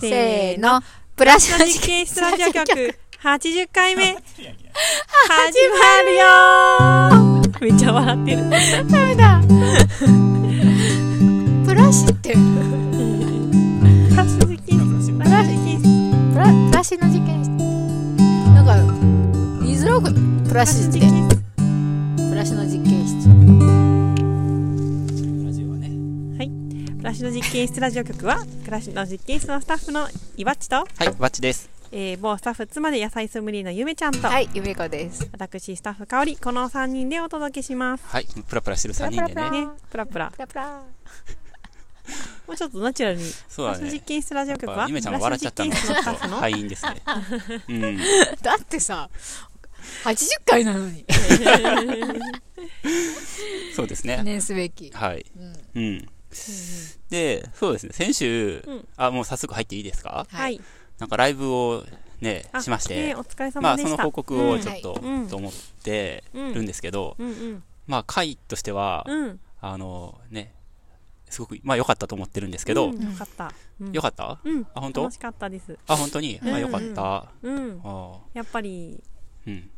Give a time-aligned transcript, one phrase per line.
[0.00, 0.80] せーの、
[1.16, 4.20] プラスの実験室ラジオ局80回目始
[5.70, 8.50] まるよーめっちゃ笑ってる。
[8.90, 9.40] ダメだ。
[11.64, 12.38] プラシって、プ
[14.16, 15.12] ラス実験室。
[15.12, 15.84] プラス実験室。
[16.34, 17.48] プラ、シの実験室。
[18.54, 18.76] なんか、
[19.64, 20.22] 言いづらくない？
[20.48, 21.00] プラシって。
[21.00, 23.95] プラシの実験室。
[27.06, 27.12] ね。
[27.12, 30.86] プラスの実験室ラジオ局は、プラスの実験室のスタッフのいわっちと、はい、
[31.18, 31.70] バッチです。
[31.92, 35.28] えー、某スタッフ妻で野菜ソムリエのゆめちゃんと、はい、ゆめこです。
[35.32, 38.04] 私スタッフかおり、この3人でお届けします。
[38.08, 39.66] はい、プラプラしてる3人でプラプね。
[39.66, 40.30] ね、プラプラ。
[40.32, 40.82] プラプラ。
[42.46, 43.24] もうちょっとナチュラルに。
[43.48, 44.00] そうだねプラス実。
[44.00, 47.02] 験室ラジオ局は、やっぱゆめちゃんが笑っちゃったのがちょっとプラス実験室のスタッフの敗因ですね。
[47.68, 47.98] うん。
[48.42, 49.10] だってさ、
[50.04, 51.04] 80回なのに。
[53.74, 54.16] そうですね。
[54.18, 54.90] 記念すべき。
[54.90, 55.24] はい。
[55.36, 55.56] うん。
[55.74, 56.08] うん。
[57.10, 57.92] で、そうですね。
[57.92, 60.26] 先週うん、あ、もう早速入っていいですか？
[60.28, 60.60] はい。
[60.98, 61.84] なんかライブを
[62.20, 63.90] ね、あしましてね、お疲れまあ様でした。
[63.90, 67.62] その報告をちょっとうんと思ってるんですけど、うんうん。
[67.86, 69.40] まあ回としては、うん。
[69.60, 70.54] あのね、
[71.28, 73.52] すごく、まあ良かったと思ってるんですけどうん、よかった。
[73.80, 74.40] うん良かった？
[74.42, 74.66] うん。
[74.74, 75.02] あ、本当？
[75.02, 75.78] 楽しかったです。
[75.86, 76.40] あ、本当に？
[76.42, 77.30] うんあ、良かった。
[77.42, 77.80] うん。
[77.84, 79.02] あやっぱり、
[79.46, 79.70] うん。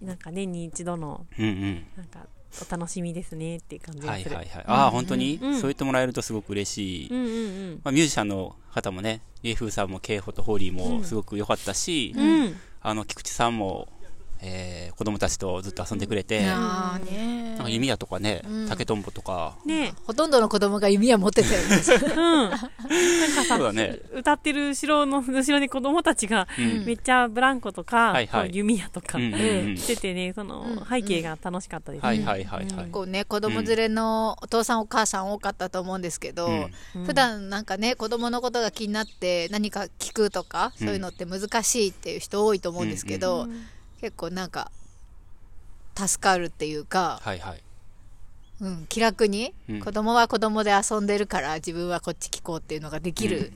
[0.00, 1.86] なんか年に一度の、うんうん。
[1.96, 2.26] なんか、
[2.66, 4.34] お楽しみですねっていう感じがする。
[4.34, 4.64] はいはいはい。
[4.66, 7.08] ああ、本当に、うんそう言ってもらえるとすごく嬉しい。
[7.10, 7.28] うんう
[7.74, 12.22] んまあ、ミュージシャンの方もね、リエフーさんもケイホとホーリーうんもすごく良かったし、うん。
[12.22, 12.56] うん。
[12.80, 13.88] あの、菊池さんも、
[14.40, 21.82] えー、子供たちとずっと遊んでくれて、なんか弓矢とかねうん、竹とんぼとか、ねほとんどの子供が弓矢持ってたよね。
[21.88, 22.06] え。
[22.14, 22.50] うん。
[22.50, 23.98] なんかさそうだね。
[24.12, 26.84] 歌ってる後ろの、後ろに子供たちが、うん。
[26.84, 32.04] めっちゃブランコとか、はいはい弓矢とか、うんうんうんしててね、その、うん背景が楽しかったです。
[32.04, 32.86] はいはいはいはい。
[32.90, 43.66] こうね、子供連れのお父さんお母さん多かったと思うんですけど、うんうん普段なんかね、子供のことが気になって何か聞くとか、うんそういうのって難しいっていう人多いと思うんですけど、うん
[44.00, 44.70] 結構なんか、
[45.96, 47.62] 助かるっていうか、はいはい。
[48.60, 49.80] うん、気楽に、うん。
[49.80, 53.52] 子供は子供で遊んでるから自分はこっち聞こうっていうのができる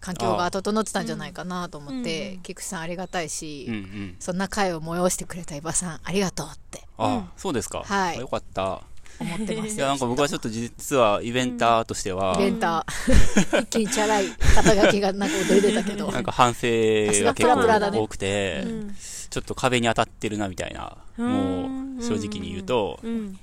[0.00, 2.40] 環境が整ってたんじゃないかなと思って、うん。
[2.42, 4.16] 菊池さんありがたいし、うんうん。
[4.18, 6.82] そんな会を催してくれた伊庭さんありがとうって。
[6.98, 7.82] ああ、そうですか。
[7.84, 8.16] はい。
[8.16, 8.82] あよかった。
[9.18, 9.74] 思ってます。
[9.74, 13.62] いや、なんか僕はちょっと実はイベンターとしてはイ、ベンター。
[13.62, 16.10] 一気にチャラい肩書きがなんか踊り出たけど。
[16.12, 18.96] なんか反省が結プラプラだね構多くて、うん
[19.28, 23.38] ちょっと壁に当たってるなみたいな、もう正直に言うと、うん。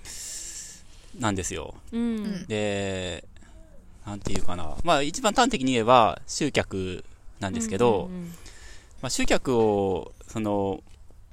[1.19, 1.75] なんですよ。
[1.91, 2.45] うん。
[2.47, 3.23] で、
[4.05, 4.75] なんていうかな。
[4.83, 7.03] まあ一番端的に言えば集客
[7.39, 8.33] なんですけど、うん
[9.01, 10.81] まあ集客を、その、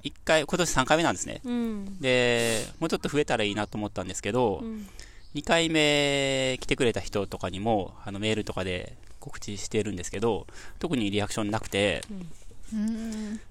[0.03, 1.39] 一回、今年3回目なんですね。
[1.45, 1.99] うん。
[2.01, 4.87] で、もうちょっと増えたらいいなと思ったんですけど、うん。
[5.35, 10.47] 2回目来てくれた人とかにも、あのメールとかで告知してるんですけど、
[10.79, 12.31] 特にリアクションなくて、うん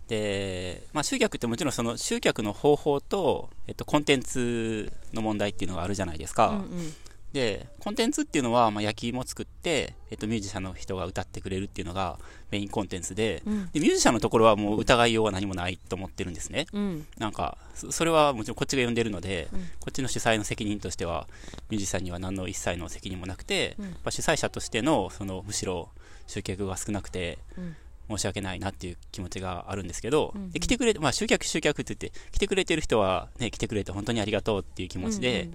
[0.09, 6.49] で、まあ集客ってもちろんその集客の方法と、えっと、コンテンツの問題っていうのがあるじゃないですか。
[6.49, 6.95] うん
[7.33, 12.19] で、コンテンツっていうのは、まあ、焼き芋作って、えっと、ミュージシャンの人が歌ってくれるっていうのが
[12.51, 13.71] メインコンテンツで、うん。
[13.71, 16.67] で、ミュージシャンのところはもう疑いようが何もないと思ってるんですね。
[16.73, 17.07] うん。
[17.19, 21.29] なんか、そそれはもちろんこっちが呼んでるので、うんこっちの主催の責任としては、
[21.71, 25.89] ミュージシャンには何の一切の責任もなくて、うんやっぱ主催者としての、その、むしろ
[26.27, 27.77] 集客が少なくて、うん
[28.11, 35.51] 申し訳ないなっていう気持ちがあるんですけど、うんうんで来てくれて、まあ、集客集客って言って、来てくれてる人は、ね、来てくれて本当にありがとうっていう気持ちで、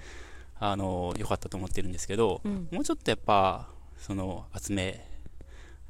[0.60, 3.68] あの、良かったと思ってるんですけど、うんもうちょっとやっぱ、
[3.98, 5.06] その、集め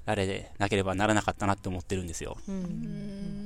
[0.05, 2.37] られなければならなかったなって思ってるんですよ。
[2.47, 2.51] う。
[2.51, 2.59] うん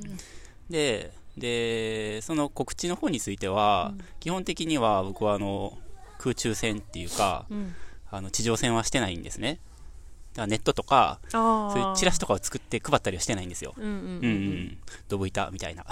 [0.68, 5.78] で、で、その告知の方については、基本的には僕はあの、
[6.18, 7.74] 空中戦っていうか、うん。
[8.10, 9.58] あの、地上戦はしてないんですね。
[10.36, 11.20] ネットとか。
[11.30, 13.74] そういうチラシとかを作って配ったりはしてないんですよ。
[13.76, 14.78] うんうんうんうん。
[15.08, 15.84] ドブ板みたいな。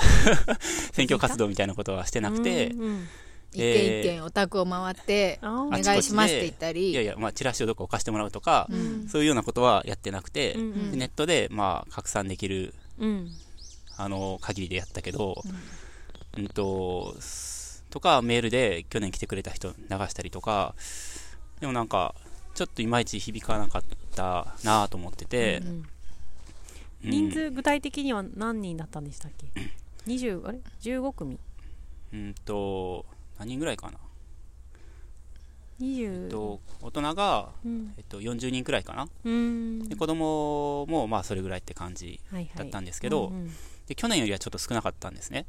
[0.93, 3.09] 選挙活動みたいなことはしてなくて、うんうん
[3.50, 13.31] 一軒一軒お宅を回ってあおー願いしますって言ったりいやいや、まあ、チラシをどっか置かしてもらうとか、うんそういうようなことはやってなくて、うんうんでネットで、まあ、拡散できる、うん。
[13.96, 15.43] あの、限りでやったけど、
[16.37, 19.75] うん、と、すとか、メールで去年来てくれた人流
[20.08, 20.75] したりとか、
[21.61, 22.14] でもなんか、
[22.58, 23.82] ちょっといまいち響かなかっ
[24.16, 25.84] たなと思ってて、うんうん
[27.00, 29.46] 人数具体的には何人だったんでしたっけ
[30.10, 31.38] ?20、あれ ?15 組？
[32.12, 33.06] うんと、
[33.38, 33.99] 何人ぐらいかな？
[35.81, 36.28] えっ ?20。
[36.28, 37.94] と、大人が、うん。
[37.96, 39.08] えっと、40人くらいかな？
[39.25, 39.94] うんで、。
[39.94, 42.19] 子供も、まあ、それぐらいって感じ。
[42.56, 43.32] だったんですけど、
[43.87, 45.46] で、去年よりはちょっと少なかったんですね。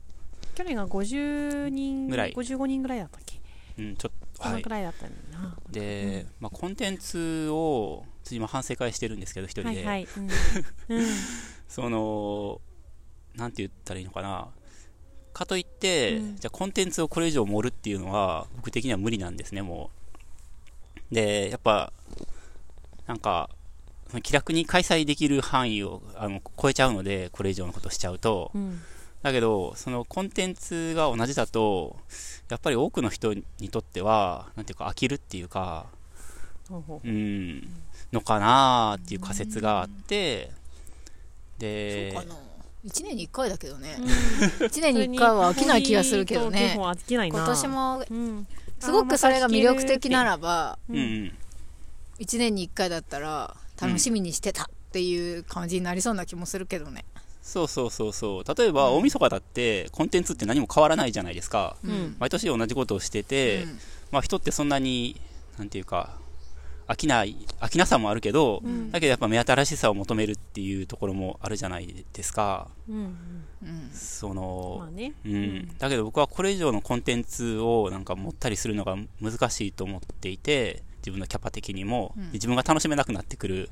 [0.54, 3.40] 去年が50人ぐらい55人ぐらいだったっけ？
[3.80, 4.70] うん、ちょっそのく。
[4.70, 5.56] らいだったんだな。
[5.70, 9.68] で、まあ、コンテンツを今反省会してるんですけど、一人で。
[9.70, 10.08] はいはい。
[10.18, 10.30] うん。
[10.98, 11.06] うん
[11.68, 12.62] その、
[13.36, 14.50] なんて言ったらいいのかな。
[15.34, 19.92] かといって、うんじゃあコンテンツをこれ以上盛るっていうのは、僕的には無理なんですね、も
[21.12, 21.16] う。
[21.16, 21.94] で、やっぱ、
[23.08, 23.50] なんか、
[24.24, 28.52] 気楽に開催できる範囲をあの超えちゃうので、これ以上のことしちゃうと。
[28.56, 28.82] うん。
[29.22, 31.98] だけど、そのコンテンツが同じだと、
[32.50, 35.88] やっぱり多くの人にとっては、なんていうか飽きるっていうか、
[36.70, 37.68] ほうん、
[38.12, 42.36] のかなーっていう仮説があって、そうで、かな
[42.86, 44.04] 1年に1回だけどねう。
[44.64, 47.40] 1年に1回は飽きない気がするけどね飽きないな。
[47.40, 48.48] 今年もうん。
[48.80, 51.34] すごくそれが魅力的ならばうんうん、
[52.20, 57.04] 1年に1回だったら楽しみにしてたっていう感じになりそうな気もするけどね
[57.50, 58.56] そうそうそうそう。
[58.56, 61.78] 例えば、大晦日だって、コンテンツって何も変わらないじゃないですか。
[61.84, 63.80] うん毎年同じことをしてて、うん
[64.12, 65.20] まあ人ってそんなに、
[65.58, 66.20] なんていうか、
[66.88, 72.68] 飽きない、飽きなさもあるけど、うんだけどやっぱ目新しさを求めるっていうところもあるじゃないですか。
[72.88, 72.96] うん。
[73.64, 75.14] うんその、まあね。
[75.26, 83.70] うん、だけど僕はこれ以上のコンテンツをなんか持ったりするのが難しいと思っていて自分のキャパ的にも、自分が楽しめなくなってくる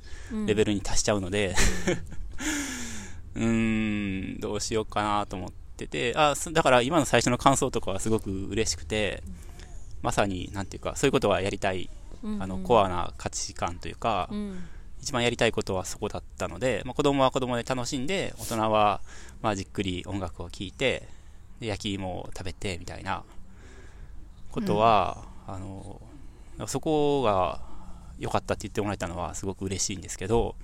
[0.48, 1.56] レベルに達しちゃうので
[3.38, 9.24] うーんどうしようかなと思っててあそだから今の最初の感想とかはすごく嬉しくて
[10.01, 11.89] まさになんていうかそういうことはやりたい
[12.24, 14.68] うんあのコアな価値観というか、うん。
[15.00, 19.00] 一番やりたいことはそこだったので、まあ、子供は子供で楽しんで大人は
[19.42, 21.07] まあじっくり音楽を聴いて
[21.60, 23.24] で焼き芋を食べてみたいな
[24.51, 26.01] ことは、あの
[26.66, 27.62] そこが
[28.19, 30.56] 良かったって言ってもらえたのはすごく嬉しいんですけど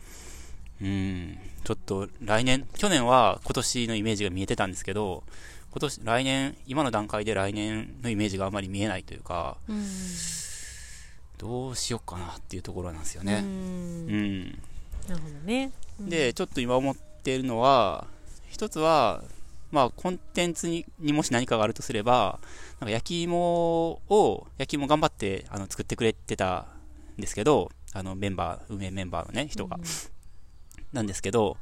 [0.81, 5.23] うんちょっと来年去年は今年のイメージが見えてたんですけど
[5.71, 9.85] 今年来年今の段階で来年のイメージがあまり見えないというかうん。
[11.37, 13.41] どうしようかなっていうところなんですようね。
[13.41, 14.43] んうん
[15.09, 15.71] なるほどね。
[15.99, 18.07] うんで、ちょっと今思っているのは、
[18.49, 19.23] 一つは、
[19.71, 22.39] まあ、コンテンツににもし何かがあるとすれば、
[22.79, 23.37] なんか焼き芋
[24.09, 26.67] を、焼き芋頑張ってあの作ってくれてた
[27.17, 29.77] んですけど、あのメンバー、運営メンバーのね、人が。
[30.93, 31.57] なんですけど、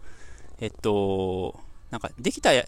[0.60, 2.66] えっと、なんかできたや、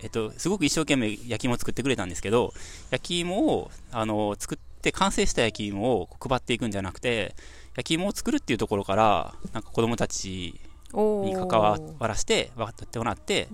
[0.00, 2.52] えっと、すごく一生懸命焼き芋を作ってくれたんですけど、
[2.90, 7.34] 焼き芋を、あの、作って完成した焼き芋を配っていくんじゃなくて、
[7.76, 10.58] 焼き芋を作るっていうところから、なんか子供たち
[10.92, 13.48] に関わらして、分かってもらって、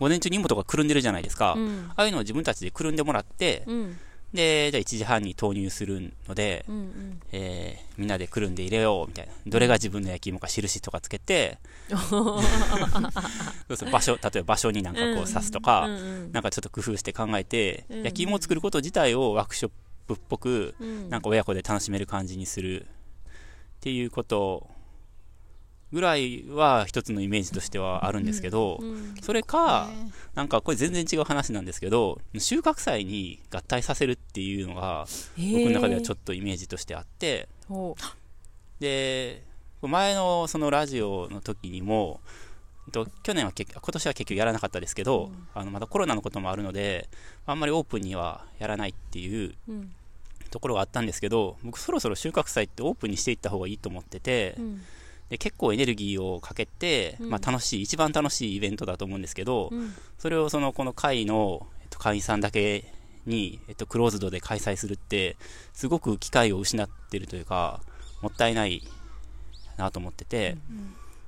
[0.00, 1.54] 午前中に芋とかくるんでるじゃないですか。
[1.56, 1.90] うん。
[1.90, 3.98] ああいうのを自分たちでくるんでもらって、うん
[4.32, 7.20] で、じゃあ1時半に投入するので、うんうん。
[7.32, 9.32] えーみんなでくるんで入れようみたいな。
[9.46, 11.58] どれが自分の焼き芋か印とかつけて、
[11.88, 12.36] そ
[13.70, 15.98] うそう場所、例えば場所になんかこう刺すとか、うんう
[16.28, 19.70] んなんかちょっと工夫して考えて、うん焼き芋を作ること自体をワークショッ
[20.06, 21.10] プっぽく、うん。
[21.10, 22.86] なんか親子で楽しめる感じにするっ
[23.80, 24.68] ていうこと
[25.92, 30.10] ぐらいは一つのイメージとしてはあるんですけど、うんそれか、ね。
[30.34, 35.06] なんかこれ全然違う話なんですけど、収穫祭に合体させるっていうのが、
[35.36, 37.96] 僕の中ではちょっっとイメージとしてあって、と
[38.80, 39.42] で、
[39.82, 42.20] 前のそのラジオの時にも、
[42.92, 47.08] と去年は結今年は結局やらなかったですけど、あのまだコロナのこともあるので、
[47.46, 49.92] あんまりオープンにはやらないっていううん。
[50.50, 54.82] ところがあったんですけど、僕そろそろ収穫祭ってオープンにしていった方がいいと思ってて、うん
[55.30, 57.30] で結構エネルギーをかけて、うん。
[57.30, 59.94] まあ、楽しい、一番楽しいイベントだと思うんですけど、うん。
[60.18, 62.92] それをそのこの会の、えっと、会員さんだけ
[63.26, 65.36] に、えっと、クローズドで開催するって、
[65.72, 67.80] すごく機会を失ってるというか、
[68.22, 68.82] もったいない
[69.76, 70.56] なと思ってて、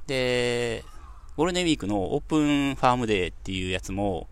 [0.07, 0.85] で、
[1.37, 4.29] ゴールデンウィークのオープンファームデーっていうやつも、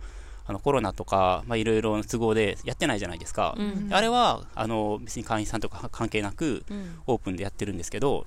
[0.47, 3.55] あのコロナとか、まあ、いろいろの都合でやってないじゃないですか。
[3.59, 3.89] うん。
[3.93, 6.99] あれはあの別に会員さんとか関係なくうん。
[7.07, 8.27] オープンでやってるんですけど、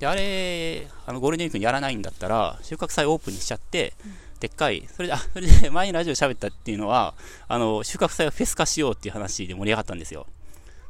[0.00, 3.92] であれあのゴールデンウィークにやらないんだったら収穫祭オープンにしちゃって、
[4.40, 7.14] でっかいそれであそれで 前にラジオ喋ったっていうのは
[7.46, 10.26] あの収穫祭をフェス化しようっていう話で盛り上がったんですよ。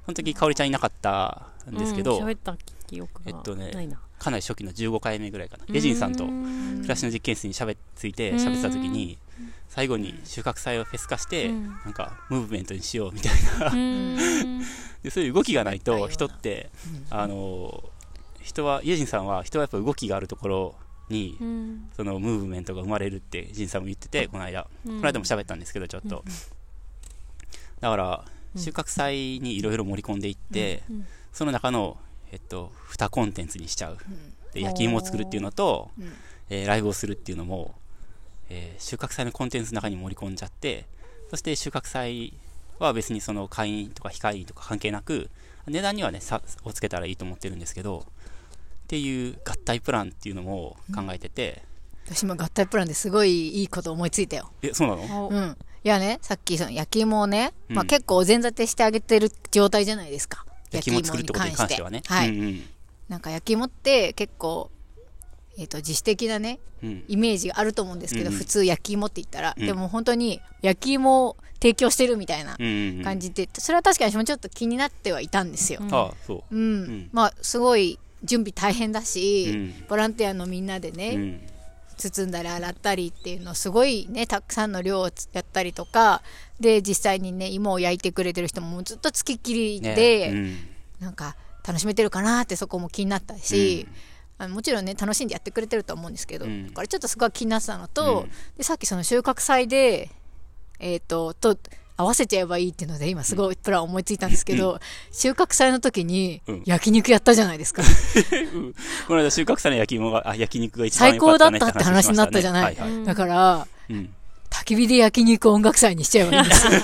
[0.07, 2.25] その時かおりちゃんいなかったんですけど、うん。
[2.25, 5.64] 喋った記憶がえっとねかなり初期の15回目ぐらいかな。
[5.69, 9.19] レジンさんとうん暮らしの実験室にしゃべついて喋ってた時に
[9.69, 11.67] 最後に収穫祭をフェス化して、うん。
[11.85, 13.73] なんかムーブメントにしようみたいな。
[13.73, 14.61] うん。
[15.02, 16.71] でそういう動きがないと人って、
[17.11, 17.83] あの
[18.50, 20.75] 人はイエジンさんは人はやっぱ動きがあるところ
[21.09, 21.88] に、うん。
[21.97, 24.97] そのムーブメントが生まれるってジンさんも言っててこの間、うん。
[24.97, 26.25] この間も喋ったんですけどちょっと、
[27.80, 28.25] だから
[28.57, 31.97] 収穫祭にいろいろ盛り込んでいって、うんその中の、
[32.33, 33.99] えっと、2コンテンツにしちゃう。
[34.52, 36.12] で焼き芋を作るっていうのと、うん。
[36.50, 37.76] えーライブをするっていうのも、
[38.49, 40.87] えー収穫祭のコンテンツの中に盛り込んじゃって
[41.30, 42.35] そして収穫祭
[42.80, 45.30] は別にその会員とか非会員とか関係なく
[45.69, 48.07] 値段にはね差をつけたらいいと思ってるんですけど
[48.90, 51.62] っっていう合体プランっていうのも考えてて、
[52.06, 54.50] 私も合体プランですごいいいこと思いついたよ。
[54.62, 55.26] え、そうなの？
[55.26, 55.56] おうん。
[55.85, 60.44] いやね、さっきその焼き芋をね、うんまあ結構お膳立てしてあげてる状態じゃないですか。
[60.73, 62.02] 焼き芋作るってことに関してはね。
[62.04, 62.30] はい。
[62.30, 62.62] うんうん
[63.09, 64.70] なんか焼き芋って結構、
[65.59, 73.04] えっ、と、自主的なね、うんイメージがあると思うんですけど、うんうん普通焼き芋って言ったら、うんでも本当に焼き芋を提供してるみたいなうんうんうん。
[73.04, 75.78] 感じで、それは確かに私もちょっと気になってはいたんですよ。
[75.80, 76.56] うんああ、そう。
[76.56, 76.82] うん。
[76.82, 79.87] んまあ、すごい準備大変だし、うん。
[79.89, 81.41] ボランティアのみんなでね、うん。
[81.97, 86.23] 包んだり洗ったりっていうのすごいねたくさんの量をやったりとか
[86.59, 89.95] で実際にね芋を焼いてくれてる人ももうずっとつきっきりね。
[89.95, 90.57] で、うん。
[91.00, 91.37] なんか
[91.67, 93.87] 楽しめてるかなってそこも気になったし、
[94.39, 96.69] あのもちろんね楽しんでやってくれてると思うんですけど、うん。
[96.69, 98.31] だからちょっとそこは気になってたのと、うん。
[98.57, 100.11] でさっきその収穫祭で
[100.79, 101.59] えっ、とと
[102.00, 104.78] 合わせちゃえばいいっていうので今すごいプラン思いついたんですけど、
[105.12, 107.83] 収穫祭の時にうん焼肉やったじゃないですか、
[109.07, 114.11] この間収穫祭の焼き芋が、あ、焼肉が一番最高だったって話になったじゃないはいだからうん。
[114.50, 116.73] 焚き火で焼肉音楽祭にしちゃえばいいんですよ。
[116.73, 116.76] フ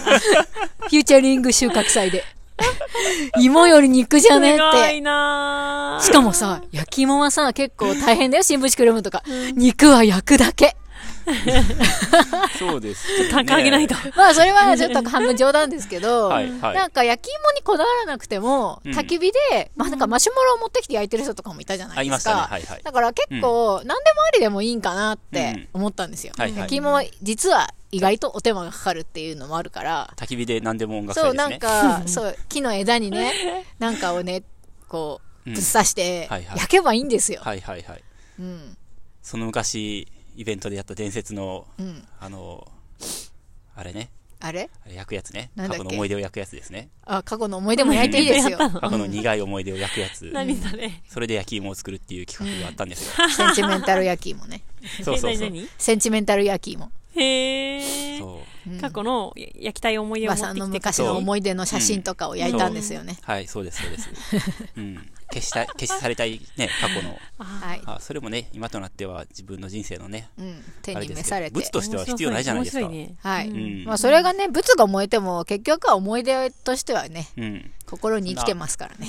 [0.86, 2.24] ューチャリング収穫祭で。
[3.40, 5.00] 芋より肉じゃねすごいって。
[5.02, 9.22] なしかもさ、焼き芋はさ、結構大変だよ、新聞紙くるむとか。
[9.54, 10.76] 肉は焼くだけ。
[12.58, 13.30] そうですよね。
[13.30, 13.94] 単価上げないと。
[14.16, 22.36] まあ、それはちょっと半分冗談ですけど、はいはいなんか焼き芋にこだわらなくても、うん焚き火で、まあなんかマシュマロを持ってきて焼いてる人とかもいたじゃないですあいましたね。
[22.36, 22.48] か。
[22.48, 22.82] はいはい。
[22.82, 26.32] だから結構、何でもありでもいいんかなって思ったんですよ。
[26.36, 31.58] はいはい焼き芋は実は意外とお手間がかかるっていうのもあるから、焚き火で何でも音楽そう、なん。
[31.58, 34.42] か、 そう、木の枝にね、なんかをね、
[34.88, 37.40] こう、うんぶっ刺して焼けばいいんですよ。
[37.44, 38.02] はいはいはい。
[38.40, 38.76] うん。
[39.22, 42.06] その昔、イベントでやった伝説の、うん。
[42.20, 42.66] あの、
[43.74, 44.10] あれね。
[44.38, 44.68] あれ？
[44.84, 45.50] あれ焼くやつね。
[45.56, 46.90] 過去の思い出を焼くやつですね。
[47.04, 48.58] あ、過去の思い出も焼いていいですよ。
[48.80, 50.26] 過去の苦い思い出を焼くやつ。
[50.32, 50.90] 何それ？
[51.08, 53.28] それで焼き芋を作るっていう企画があったんですよ。
[53.30, 54.62] センチメンタル焼き芋ね。
[55.02, 55.52] そうそうそう。
[55.78, 56.90] センチメンタル焼き芋。
[57.14, 57.76] へ
[58.16, 58.18] え。
[58.18, 58.70] そう。
[58.70, 63.16] うん過去の焼きたい思い出を馬さんの持ってきて昔の思い出の写真とかを焼いたんですよね。
[63.22, 64.10] はい、そうです、そうです。
[64.76, 65.08] うん。
[65.36, 67.18] 消したい、消しされたいね、過去の。
[67.38, 67.82] あはい。
[67.84, 70.64] あ、それもね、今となっては自分の人生のね、うん。
[70.82, 71.70] 手に召されて物。
[71.70, 72.88] としては必要ないじゃないですか。
[72.88, 73.14] ね。
[73.20, 73.48] はい。
[73.48, 77.70] うんまあ、それがね、物が燃えても、結局は思い出としてはね、うん。
[77.86, 79.08] 心に生きてますからね。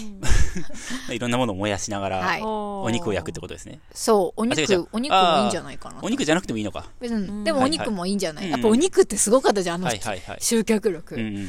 [1.10, 3.80] いろんなものを燃やしながら、はいおお肉を焼くってことですね。
[3.94, 6.00] そう、お肉、お肉もいいんじゃないかな。
[6.02, 6.90] お肉じゃなくてもいいのか。
[7.02, 7.44] うん。
[7.44, 10.38] でもお肉もいいんじゃないはいやっぱお肉ってすごかったじゃん、あのはいはいはい。
[10.42, 11.16] 集客力。
[11.16, 11.48] うんうん。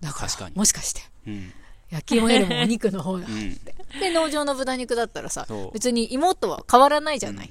[0.00, 1.52] だから確かにもしかして、うん。
[1.90, 3.22] 焼き芋よりもお肉の方がう。
[3.22, 3.58] ん。
[4.00, 7.50] で、農場の豚肉だったらさ別に芋とは変わらないじゃない。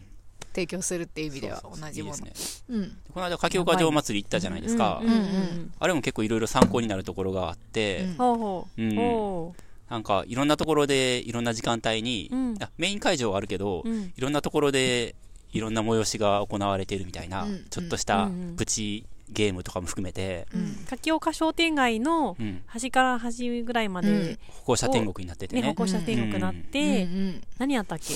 [0.53, 2.23] 提供するっていう意味ではそうそうそう同じものいい。
[2.23, 2.77] ですね。
[2.77, 2.97] うん。
[3.13, 5.09] この間、柿岡城祭り行ったじゃないですかうん。
[5.09, 8.81] うんあれも結構いろいろ参考になるところがあって、うんほうほう。
[8.81, 15.13] うんおーなんかいろんなところでいろんな時間帯に、うんあメイン会場はあるけど、うんいろんなところで
[15.51, 20.86] いろんな催しが行われているみたいな、うんちょっとしたうんうんプチゲームとかも含めて、うん。
[20.88, 25.75] 柿岡商店街のうん、端から端ぐらいまうんで、歩行者天国になっててね、ね歩。
[25.75, 27.41] 行者天国になっうんて、うん。
[27.58, 28.13] 何やったっけ？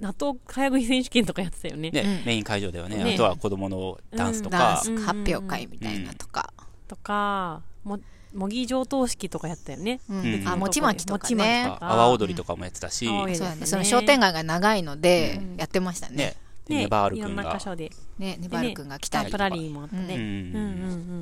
[0.00, 1.90] 納豆早食い選手権とかやってたよね。
[1.90, 2.24] ね、うん。
[2.26, 3.14] メイン会場ではね、ね。
[3.14, 6.52] あとは子供のダンスとダンか、ス発表会みたいなとか。
[6.88, 7.98] とか、も
[8.32, 10.00] 模擬上等式とかやったよね。
[10.08, 10.34] うん。
[10.34, 10.48] うん。
[10.48, 11.64] あ、餅巻きとかね。
[11.80, 13.56] 阿波踊りとかもやってたし、阿波踊りそね。
[13.60, 16.16] の商店街が長いのでうん、やってましたね。
[16.16, 16.36] ね。、でね
[16.76, 17.58] ネバールいろんな君が。
[17.58, 17.90] 箇所で。
[18.18, 19.38] ね、ネバール君が来たりとか。
[19.38, 20.14] タンプラリーもあったね。
[20.14, 20.26] うんうんう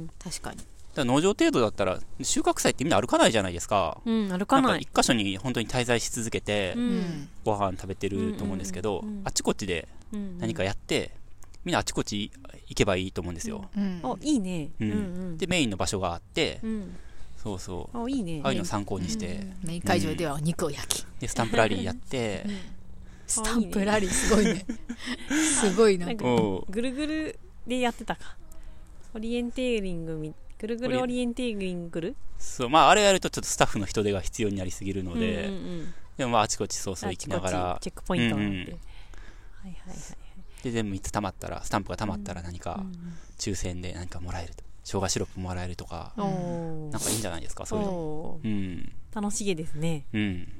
[0.04, 0.58] ん確かに。
[0.94, 4.00] だ農場程度だったら、収穫祭ってみんな歩かないじゃないですか。
[4.04, 4.14] うん。
[4.30, 4.84] うん、歩かないん。
[4.84, 6.80] か一箇所に本当に滞在し続けて、う。
[6.80, 7.28] うんん。
[7.44, 11.12] ご飯食べてると思うんですけど、うんうんうんあっちこっちでうん何かやって、
[11.64, 12.30] みんなあっちこっち
[12.68, 13.68] 行けばいいと思うんですよ。
[13.76, 14.00] うん。
[14.02, 14.70] お、いいね。
[14.80, 14.96] ううんんう
[15.34, 15.38] ん。
[15.38, 16.96] で、メインの場所があって、うん。
[17.36, 17.98] そうそう。
[17.98, 18.40] お、いいね。
[18.42, 21.06] ああいうの参考にして、メイン会場ではお肉を焼き。
[21.20, 22.44] で、スタンプラリーやって、
[23.28, 24.66] スタンプラリーすごいね。
[25.60, 26.24] すごいななんか
[26.70, 28.36] ぐるぐるでやってたか。
[29.14, 38.54] オリエンテーリングみ、ぐるぐるオリエンテーリングそう、まあ、あれやるとちょっとスタッフの人手が必要になりすぎるのうんで、うんうんでもまあ、あちこちそうそう行きながあらちこちチェックポイントがあって。
[38.54, 38.76] うんうんはい
[39.64, 40.62] はいはい。
[40.62, 42.92] で、全部3つ溜まったら、スタンプが溜まったら何かうん
[43.38, 44.64] 抽選で何かもらえると。
[44.84, 48.40] 生姜シロップもらえるとか、うんなんかいいんじゃないですか、そういうの。
[48.42, 48.92] うん。
[49.14, 50.06] 楽しげですね。
[50.12, 50.57] うん。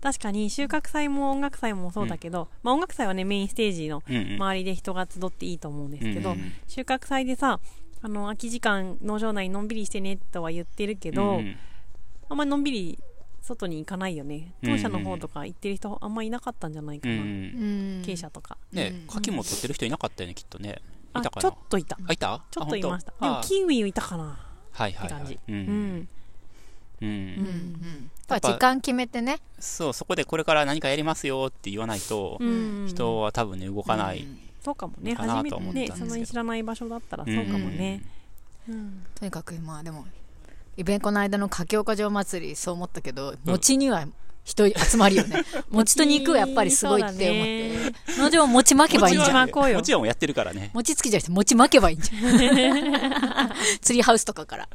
[0.00, 4.32] 確かに収穫祭も音楽祭もそうだけど、まあ音楽祭はねメインステージのうんうん。
[4.36, 7.60] 周りで人が集っていいと思うんですけど、うんうん収穫祭でさ
[8.02, 11.56] あの空き時間農場内のんびりしてねとは言ってるけど、うんうん。
[12.30, 12.98] あんまりのんびり
[13.42, 14.54] 外に行かないよね。
[14.62, 17.26] うんうん当社の方とか行ってる人あんまいなかったんじゃないかな、うんうん。
[17.26, 17.28] う
[18.00, 18.02] ん。
[18.04, 18.56] 経営者とか。
[18.72, 20.70] ねうん、柿も取ってる人いなかったよね、きっとね。
[20.70, 20.74] い
[21.12, 21.42] あたかな？
[21.42, 21.98] ちょっといた。
[22.06, 22.42] あ、いた？
[22.50, 23.12] ちょっといました。
[23.20, 24.38] でもキウイいたかな。
[24.70, 25.24] はいはいはい。
[25.24, 25.34] って感じ。
[25.34, 25.96] ううん。
[25.98, 26.08] ん
[27.00, 27.08] うん。
[27.08, 29.40] うんうんやっぱ時間決めてね。
[29.58, 32.86] そう、そこでこれから何かやりますよって言わないと、うん。
[32.88, 34.24] 人は多分ね、動かない。
[34.62, 35.16] そうかもね。
[35.16, 35.94] かな初めてと思ったんですけど。
[35.94, 38.02] ねそんなに知らない場所だったらそうかもね。
[38.68, 39.04] うん。
[39.14, 40.06] とにかくまあでも
[40.76, 44.06] イベントの間の柿岡城祭りそう思ったけど餅には
[44.44, 48.20] 人集まるよね 餅と肉はやっぱりすごいって思って。
[48.20, 49.76] 農場餅巻けばいいんじゃん巻こうよ。
[49.76, 50.70] もちろんやってるからね。
[50.72, 53.52] 餅つきじゃなくて餅巻けばいいんじゃん。
[53.80, 54.68] ツリーハウスとかから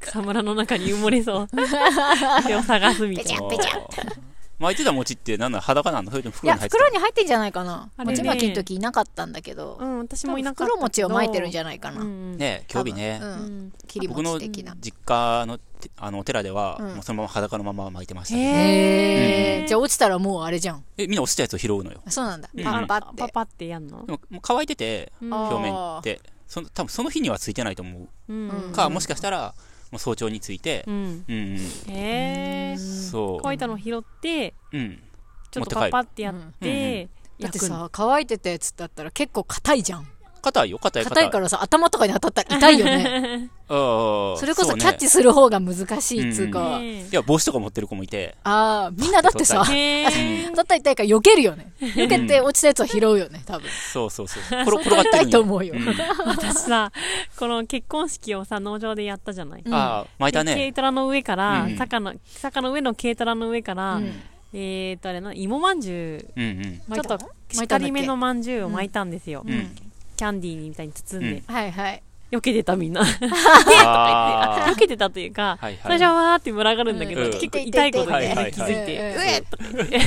[0.00, 1.48] 草むらの中に埋もれそう。
[2.42, 3.38] それを探すみたいな。
[3.38, 4.31] そう
[4.62, 6.78] 巻いてた餅って何なの裸なのそれともいや袋に入ってた？
[6.78, 7.90] 袋に入ってんじゃないかな。
[7.96, 8.12] あれね。
[8.12, 10.72] 餅巻きの時いなかったんだけど、うん私もいなかった。
[10.72, 13.20] 袋餅を巻いてるんじゃゃないかな、んね、興味ね。
[13.22, 13.66] ううん。
[13.66, 14.76] ん切り僕の餅的な。
[14.80, 16.86] 実家のてあのお寺では、うん。
[16.94, 20.84] もうそのまま裸のまま巻いてましたけど、へへえじゃあ落ちたらもうあれじゃん。
[20.98, 22.00] え、みんな落ちたやつを拾うのよ。
[22.08, 22.48] そうなんだ。
[22.52, 22.64] うん。
[22.64, 24.04] パンパってパパってやんの？
[24.06, 28.08] でももう乾いてて、表面って、その多分その日にはついてないと思う。
[28.28, 28.48] うん。
[28.48, 28.72] うん。
[28.72, 29.54] か、もしかしたら、
[29.98, 30.84] 早朝について。
[30.86, 30.94] う、ん。
[30.94, 31.58] うん、うん、
[31.92, 33.40] へえそう。
[33.42, 35.02] 乾いたの拾ってうん。
[35.50, 37.08] ちょっとパパってやってだって
[37.38, 40.06] 焼くのさ乾いてたやつだったら結構硬いじゃん
[40.42, 43.50] 硬いよ、硬い、硬いからさ頭とかに当たったら痛いよね。
[43.72, 44.80] それこそうね。
[44.80, 51.72] キャッチする方が難しいっつうか、ねいや、帽子とか持ってる子もいて、ああみんなだってさ へえ 当たったら痛いから避けるよね。
[51.80, 53.70] 避けて落ちたやつを拾うよね多分。
[53.92, 54.42] そうそうそう。
[54.42, 55.74] 転転がってるん痛いと思うよ。
[55.74, 55.78] ん。
[56.26, 56.92] 私さ
[57.38, 59.62] この結婚式をさ農場でやったじゃない。
[59.64, 60.72] うんああ、巻いたで軽ね。
[60.72, 64.22] トラの上から、うん坂の坂の上の軽トラの上から、うん。
[64.54, 66.40] えーとあれな芋まんじゅう。
[66.40, 66.94] うんうん。
[66.94, 67.18] ちょっと
[67.50, 69.74] しっかりめのまんじゅうを巻いたんですよ、うん。
[70.16, 71.54] キャンディーみたいに包んで、うん。
[71.54, 72.02] はいはい。
[72.30, 73.02] 避けてたみんな。
[73.84, 75.78] あ避けてたというか、はいはい。
[75.82, 77.30] 最初はわーって群がるんだけど、うん。
[77.32, 78.86] 結構痛いことにはいはいはい気づい。
[78.86, 79.98] て、うえっとか言って。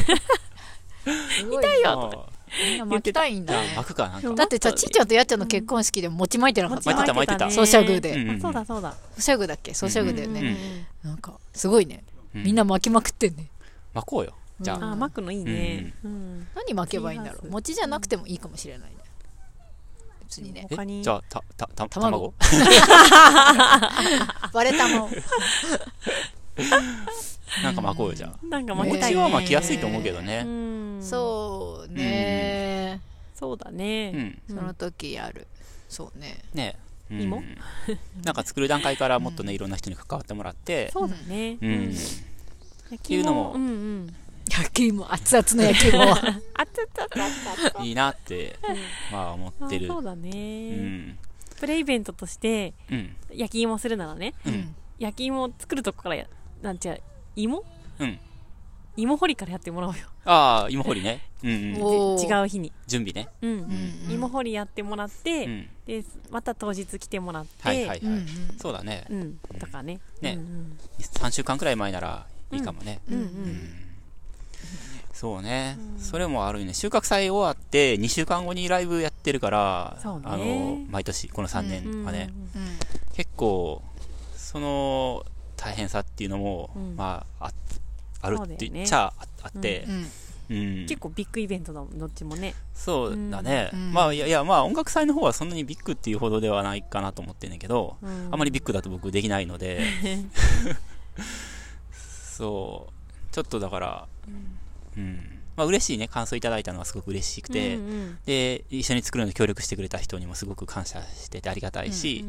[1.06, 2.30] 痛いーよ
[2.70, 3.74] みんな巻きたいんだね。
[3.76, 4.34] 巻くかなんか。
[4.34, 6.92] だってさちっちゃんとやっちゃんの結婚式でも餅巻いてなかった。
[6.92, 7.46] 巻いてた巻いてた。
[7.48, 13.48] ねソシャグでうんうんあそうだそうだ、ソシャグだっけソシャグだようんねなんかすごいねうんみんな巻きまくってんね
[13.94, 14.34] 巻こうよ。
[14.62, 14.92] じゃうんあ。
[14.94, 18.95] あ巻くのいいね、うん何巻けばいいんだろう餅じゃなくてもいいかもしれないね
[20.42, 20.68] 別にね。
[20.86, 21.04] に。
[21.04, 22.34] じゃあ、た、た、た、卵。
[22.39, 22.54] 卵？
[24.54, 25.12] 割れたもん。
[27.63, 28.45] なんか巻こうよ、じゃあ。
[28.45, 30.43] なんか巻きたいは巻きやすいと思うけどうね。
[30.43, 31.04] ん。
[31.04, 33.00] そうね。
[33.34, 34.41] そうだうね、ん。
[34.48, 35.48] その時やる。
[35.89, 36.43] そうね。
[36.54, 36.78] ね。
[37.12, 37.13] う
[38.24, 41.95] なんか作る段階からもっとね、いろんな人に関わってもらって、そうだね、うん。
[42.89, 44.15] 焼ていうのもうんうん
[44.49, 48.58] 焼き芋熱々の焼き芋あ ったったいいなって、
[49.12, 49.86] まあ思ってる。
[49.89, 50.29] あそうだうね、
[50.75, 51.17] ん。
[51.60, 53.15] プレイベントとしてうん。
[53.34, 54.75] 焼き芋するならねうん。
[54.99, 56.27] 焼き芋を作るとこからや
[56.62, 57.01] なんちゃう
[57.36, 57.63] 芋？
[57.99, 58.19] うん。
[58.97, 61.21] 芋掘りからやってもらおうよああ、芋掘りね。
[61.43, 62.19] うんうん。
[62.21, 63.29] 違う日に準備ね。
[63.41, 65.69] うん、うん芋掘りやってもらって、うん。
[65.86, 68.27] でまた当日来てもらってはいはいはいうんうん。
[68.58, 69.05] そうだね。
[69.10, 73.01] うんとかねねうん3週間くらい前ならいいかもね。
[73.10, 73.85] うんうん、
[75.23, 75.38] ううんん。
[75.38, 75.78] そうね。
[75.97, 76.73] それもあるよね。
[76.73, 80.01] 収穫祭終わって2週間後にライブやってるから、ね。
[80.23, 82.69] あの、毎年、この3年はね、うんうん
[83.15, 83.82] 結構、
[84.36, 85.25] その
[85.56, 86.95] 大変さっていうのも、うん。
[86.95, 87.51] まあ、あ
[88.21, 90.06] あるって言っちゃああってう、ん。
[90.58, 90.86] うん。
[90.86, 92.54] 結構ビッグイベントだもんどっちもね。
[92.73, 93.69] そうだね。
[93.73, 93.93] うん。
[93.93, 98.30] まあ、いや、いや、まあ、音楽祭の方はそんなにビッグっていうほどではないかなと思ってんねんけど、うん。
[98.32, 99.82] あまりビッグだと僕できないので、
[102.38, 104.08] そう、ちょっとだから、
[104.97, 105.39] うん。
[105.55, 106.08] まあ、嬉しいね。
[106.10, 112.25] 感想いただいたのはすごく嬉しくて、うんうんで、一緒に作るのに協力してくれた人にもすごく感謝しててありがたいし、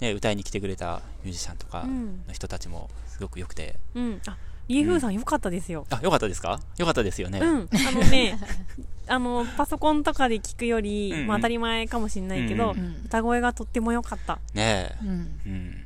[0.00, 2.24] ね、歌いに来てくれたミュージシャンとかうん。
[2.26, 4.20] の人たちもすごく良くて、うん。
[4.26, 4.36] あ
[4.66, 5.86] リーフーさんよかったですよ。
[5.90, 6.58] あ、よかったですか？
[6.78, 7.38] よかったですよね。
[7.38, 8.38] うん、あのね
[9.06, 11.26] あのパソコンとかで聞くより、うんうん。
[11.26, 14.38] まあ、当たり前かもしれないけど、うんうん歌声がとっても良かった。
[14.54, 14.90] ね。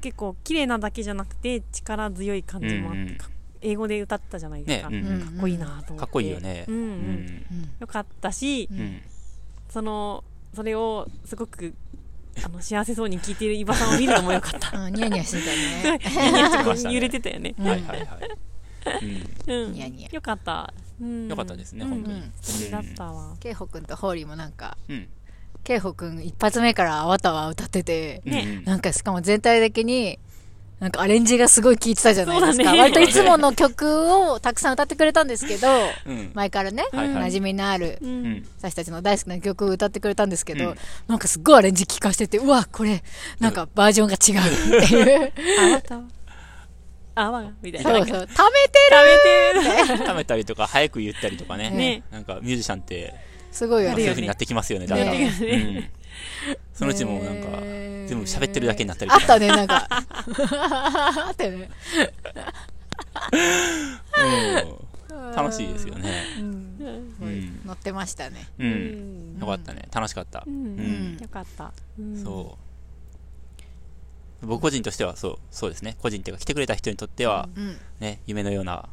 [0.00, 3.16] 結構綺麗なだけじゃなくて力強い感じもあって、うんうん。
[3.16, 3.28] か
[3.61, 4.99] 英語で歌ったじゃないですか、ね。
[4.99, 5.21] うんうん。
[5.21, 5.94] かっこいいなと思って。
[5.97, 6.64] かっこいいよね。
[6.68, 6.83] うんうん。
[6.83, 9.03] うんよかったし、うん。
[9.68, 11.75] そのそれをすごく
[12.44, 14.79] あの幸せそうに聞いている伊庭さんを見るのもよかった。
[14.79, 16.92] うんニヤニヤしてたね。
[16.92, 18.07] 揺れてたよね、うんはいはいはい。
[19.47, 20.09] うん、ニヤニヤ。
[20.11, 21.90] よかった、うん、よかったですねうん。
[21.90, 22.21] 本当に。
[22.21, 24.97] うんだったわ、ケイホくんとホーリーもなんかうん。
[24.97, 25.09] うん。
[25.64, 28.64] ケイホくん一発目から「あわたわ」歌っててねうん。
[28.64, 30.18] なんかしかも全体的に
[30.81, 35.69] なんかアレンジがすごい効いてたじゃないですか、割といつもの曲をたくさん歌ってくれたんですけど
[36.07, 36.31] うん。
[36.35, 37.31] 前からね、はいはい。
[37.31, 38.09] 馴染みのあるうん。
[38.09, 38.47] うん。
[38.59, 40.77] 私たちの大好きな曲を歌ってくれたんですけど、うん。
[41.09, 43.03] なんかすっごいアレンジ聴かせててうわこれ
[43.41, 45.33] なんかバージョンが違うっていう。
[45.61, 46.01] あわた
[47.17, 47.91] あわがみたいな。
[47.91, 48.29] そうそう。
[48.29, 49.93] 食貯めてるべて。
[49.93, 51.71] る食べたりとか、早く言ったりとかね。
[51.71, 52.05] ね。
[52.12, 53.14] なんかミュージシャンって、
[53.51, 55.33] すごいよそういうやるよね風になってきますよねだんだん、ね。
[55.41, 55.57] う
[55.91, 55.91] ん、
[56.74, 59.22] そのうちもうなんかね全部喋ってるだけになったりとか。
[59.22, 59.87] あったね、なんか。
[59.90, 61.70] あったよね。
[65.11, 66.24] うん、楽しいですよね。
[66.40, 68.48] うん、乗ってましたね。
[68.59, 69.37] う、うん。
[69.37, 69.88] んよかったね。
[69.92, 70.54] 楽しかった、うん。
[70.54, 71.18] うん。
[71.20, 72.22] よかった、うん。
[72.22, 72.57] そ
[74.42, 74.46] う。
[74.46, 75.96] 僕個人としてはそうそうですね。
[76.00, 77.76] 個人っていうか来てくれた人にとってはうん。
[78.00, 78.88] ね夢のような。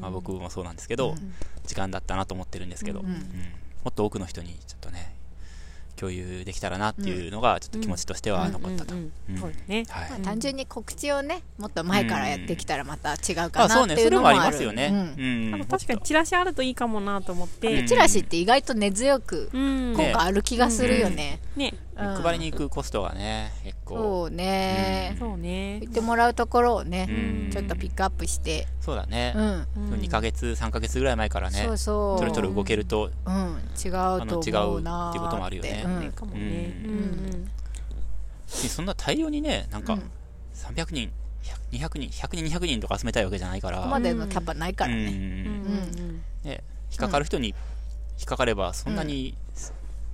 [0.00, 1.14] まあ、僕もそうなんですけど、
[1.66, 3.08] 時間だったなと思ってるんですけど、も
[3.88, 5.21] っと多くの人にちょっとね
[5.96, 8.94] 共有できたらなっていうのがちょっと気持ちとしては残ったと、
[10.22, 14.52] 単純に告知をね、もっと前からやってきたらまた違うかなっていうねそれもありのもある。
[14.52, 19.94] ますよね、確かにチラシあるといいかもなと思って、うんチラシって意外と根強くうん。
[19.96, 21.40] 効果ある気がするよね。
[21.56, 23.94] ねうん配りに行くコストがね結構。
[23.96, 25.16] そうね。
[25.18, 25.80] そうね。
[25.80, 27.04] 言ってもらうところをうね、
[27.48, 27.50] ん。
[27.50, 29.44] ちょっとピックアップして、そうだね、うん。
[29.92, 32.18] うん2ヶ月3ヶ月ぐらい前からねそうそう。
[32.18, 35.18] ちょろちょろ動けるとうん、違うあのと違う思うなーって。
[35.18, 35.84] いうこともあるよね。
[35.86, 37.48] うん。
[38.46, 40.10] そんな大量にねなんかうん。
[40.54, 41.10] 300人
[41.72, 43.78] 100 200人100人200人とか集めたいわけじゃないから。
[43.78, 45.04] ここまでのキャパないからね。
[45.04, 45.18] うんうんう
[46.12, 47.54] んね、引っかかる人に引
[48.22, 49.36] っかかればそんなに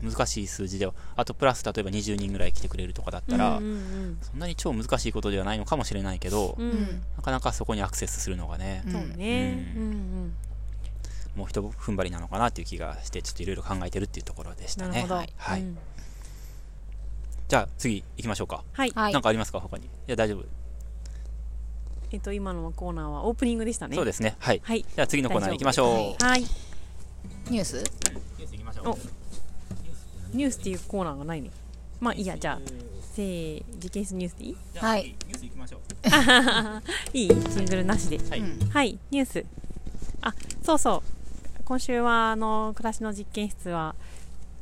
[0.03, 6.71] 難しい数字では、あとプラス例えば20人ぐらい来てくれるとかだったら、うんうんそんなに超難しいことではないのかもしれないけど、うん。
[6.71, 9.73] うんなかなかそこにアクセスするのがね、うんそうね。
[9.77, 9.91] ううん
[10.27, 10.35] ん。
[11.35, 14.91] もう一踏ん張りなのかなっていう気がしてちょっといろいろ考えてるっていうところでしたね。
[14.91, 15.15] なるほど。
[15.17, 15.79] はい、はいうん。
[17.49, 18.91] じゃあ次行きましょうか、はい。
[18.95, 19.13] はい。
[19.13, 19.85] なんかありますか他に？
[19.85, 20.45] いや大丈夫、
[22.13, 23.97] えっと今のコーナーはオープニングでしたね。
[23.97, 24.37] そうですね。
[24.39, 24.61] はい。
[24.65, 24.83] はい。
[24.83, 26.25] じゃあ次のコーナー行きましょう。
[26.25, 26.43] はい。
[27.51, 27.77] ニュース？
[27.79, 28.89] ニュース行きましょう。
[28.91, 28.99] お
[30.33, 31.51] ニュースっていうコーナーがないね。
[32.01, 32.37] まあいいや。
[32.39, 32.61] じゃあ
[33.15, 34.57] せー実験室ニュースでいい？
[34.77, 35.17] はい。
[35.19, 35.81] 次ニュース行きましょう。
[37.17, 37.29] いい？
[37.29, 38.19] ジングルなしで。
[38.19, 38.99] はい、うんはい。
[39.11, 39.45] ニュース。
[40.23, 41.03] あそうそ
[41.61, 41.63] う。
[41.65, 43.95] 今週はあの暮らしの実験室は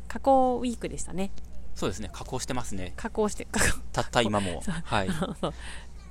[0.09, 1.31] 加工ウィークでしたね。
[1.75, 2.09] そうですね。
[2.13, 2.93] 加工してますね。
[2.97, 4.63] 加工して加工たった今も。
[4.85, 5.09] はい。
[5.41, 5.55] そう。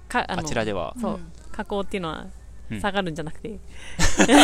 [0.08, 0.96] かああのちらでは。
[1.02, 1.32] そう、うん。
[1.52, 2.32] 加工っていうのはうん
[2.82, 3.60] 下がるんじゃなくて、
[4.00, 4.30] すごい。
[4.30, 4.36] よ。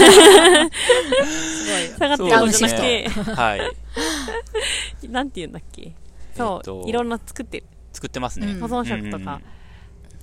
[1.97, 5.07] 下がってるそのじゃなくて、はい。
[5.10, 5.93] なんて言うんだっけ。
[6.36, 7.65] そう、えっといろんな作ってる。
[7.93, 8.60] 作ってますね、うん。
[8.60, 9.41] 保存食とか、うん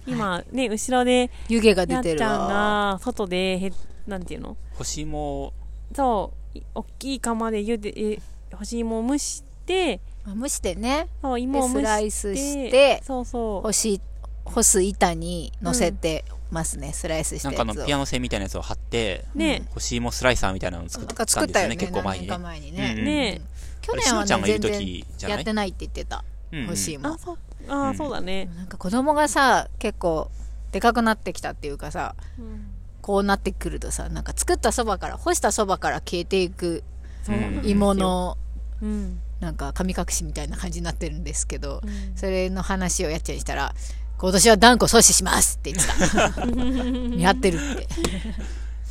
[0.06, 2.46] 今ね後ろで湯気がや出るってちゃんわ。
[2.94, 3.72] が外でへ
[4.06, 4.56] なんていうの？
[4.78, 5.52] 干し芋。
[5.94, 8.18] そうい大きい釜で茹でえ
[8.56, 11.08] 干し芋を蒸して蒸してね。
[11.20, 13.66] そうで芋を蒸してスライスして、そうそう。
[13.66, 14.00] 干し、
[14.46, 16.92] 干す板に乗せてますね。
[16.92, 17.74] スライスしなんたやつを。
[17.74, 21.76] かあのピアノ線みたいなやつを貼ってね干し芋スライサーみたいなのを作っなんかたんですたよね。
[21.76, 22.94] 結構前にね何年か前にね。
[22.98, 23.40] うんね
[23.80, 25.38] 去年はあれしのちゃんがいるね全然時じゃない？
[25.38, 26.24] やってないって言ってた。
[26.52, 27.18] うんうん欲しいもんあ。
[27.18, 30.30] そうあー、うんそうだね、なんか子供がさ、結構
[30.72, 32.66] でかくなってきたっていうかさ、うん
[33.00, 36.84] こうなってくるとさ、なんか作ったそばから、干したそばから消えていく
[37.22, 38.36] そうなんですよ芋の、
[38.82, 43.74] うんなんか神隠しみたいな感じになってるんですけど、うんそれの話をやっちゃんにしたら、
[44.18, 46.46] 今年は断固阻止しますって言ってた。
[46.50, 47.88] 見張ってるって。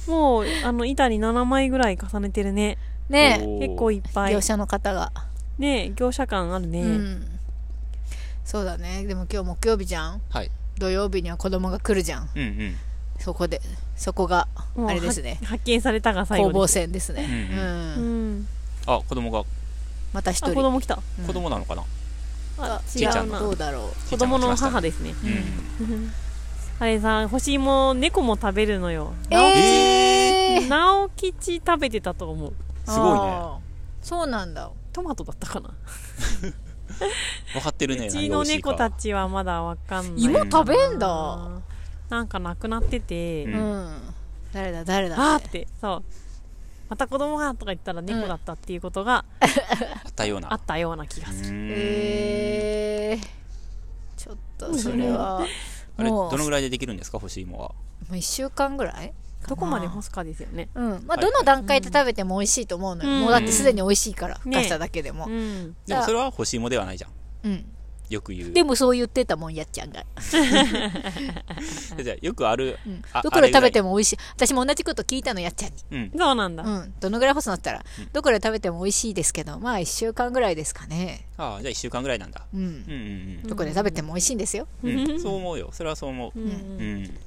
[0.09, 2.77] もうあの板に7枚ぐらい重ねてるね
[3.09, 5.11] ね結構いっぱい業者の方が。
[5.57, 7.39] ね業者感あるね、うん。
[8.45, 9.03] そうだね。
[9.05, 12.29] でも今日木曜日じゃんはい土曜日には子供が来るじゃん。
[12.33, 12.75] うんうん
[13.19, 13.61] そこで、
[13.95, 17.23] そこが、あれですねは発見されたが最攻防後です戦ですね。
[17.23, 17.61] うんう。
[17.63, 18.47] うんん
[18.85, 19.43] あ子供があ
[20.13, 20.53] また一人。
[20.53, 21.83] 子供来た子供なのかな？
[22.59, 23.39] あちいちゃん違うな。
[23.39, 24.09] どうだろう。
[24.09, 25.13] 子供の母でですね。
[25.79, 26.11] うん。
[26.79, 29.13] あれさ干し芋猫も食べるのよ。
[29.31, 32.53] えー、直吉食べてたと思う。
[32.85, 33.41] すごいね。
[34.01, 34.69] そうなんだ。
[34.93, 35.69] トマトだったかな。
[37.53, 38.07] 分かってるね。
[38.07, 41.07] うちの猫たちはまだわかんない芋食べんだ。
[41.07, 41.61] な
[42.09, 44.13] なんかなくなってて、ううんん。
[44.53, 45.15] 誰だ誰だ。
[45.33, 45.67] あーって。
[45.81, 46.03] そう
[46.89, 49.45] また子供がとか言ったら猫だったっていうことがあ
[50.09, 50.53] ったような。
[50.53, 53.25] あったような気がする、うんえー、
[54.15, 55.45] ちょっとそれは、
[55.97, 56.31] あれもう。
[56.31, 57.19] どのぐらいでできるんですか？
[57.19, 57.69] 干し芋は。
[57.69, 57.75] も
[58.11, 59.13] う1週間ぐらい
[59.47, 60.69] どこまで干すかですよね。
[60.75, 60.89] うん。
[61.05, 61.19] まあ、はい。
[61.21, 63.09] どの段階で食べても美味しいと思うのよ。
[63.11, 63.21] うん。
[63.21, 65.25] もうだってすでに美味しいから、ふねかしただけでも。
[65.27, 65.75] うん。
[65.85, 67.11] でもそれは干し芋ではないじゃん。
[67.43, 67.65] うん。
[68.09, 68.53] よく言う。
[68.53, 70.05] でもそう言ってたもん、やっちゃんが。
[70.21, 73.01] じゃあよくあるうん。
[73.11, 74.17] あどこで食べてもも美味しい。
[74.35, 75.77] 私も同じこと聞いたの、やっちゃんに。
[75.91, 76.17] うん。
[76.17, 76.93] そうなんだ、うん。
[76.99, 81.27] どのぐらい干すのって言ったら、どこで食べても美味しいですけど、まあ1週間ぐらいですかね。
[81.37, 82.45] ああじゃあ1週間ぐらいなんだ。
[82.53, 82.61] うん。
[82.61, 82.73] うんう
[83.45, 84.67] んどこで食べても美味しいんですよ。
[84.83, 85.09] うん。
[85.09, 85.69] うんそう思うよ。
[85.73, 86.39] それはそう思う。
[86.39, 86.49] うん。
[86.49, 87.17] うん。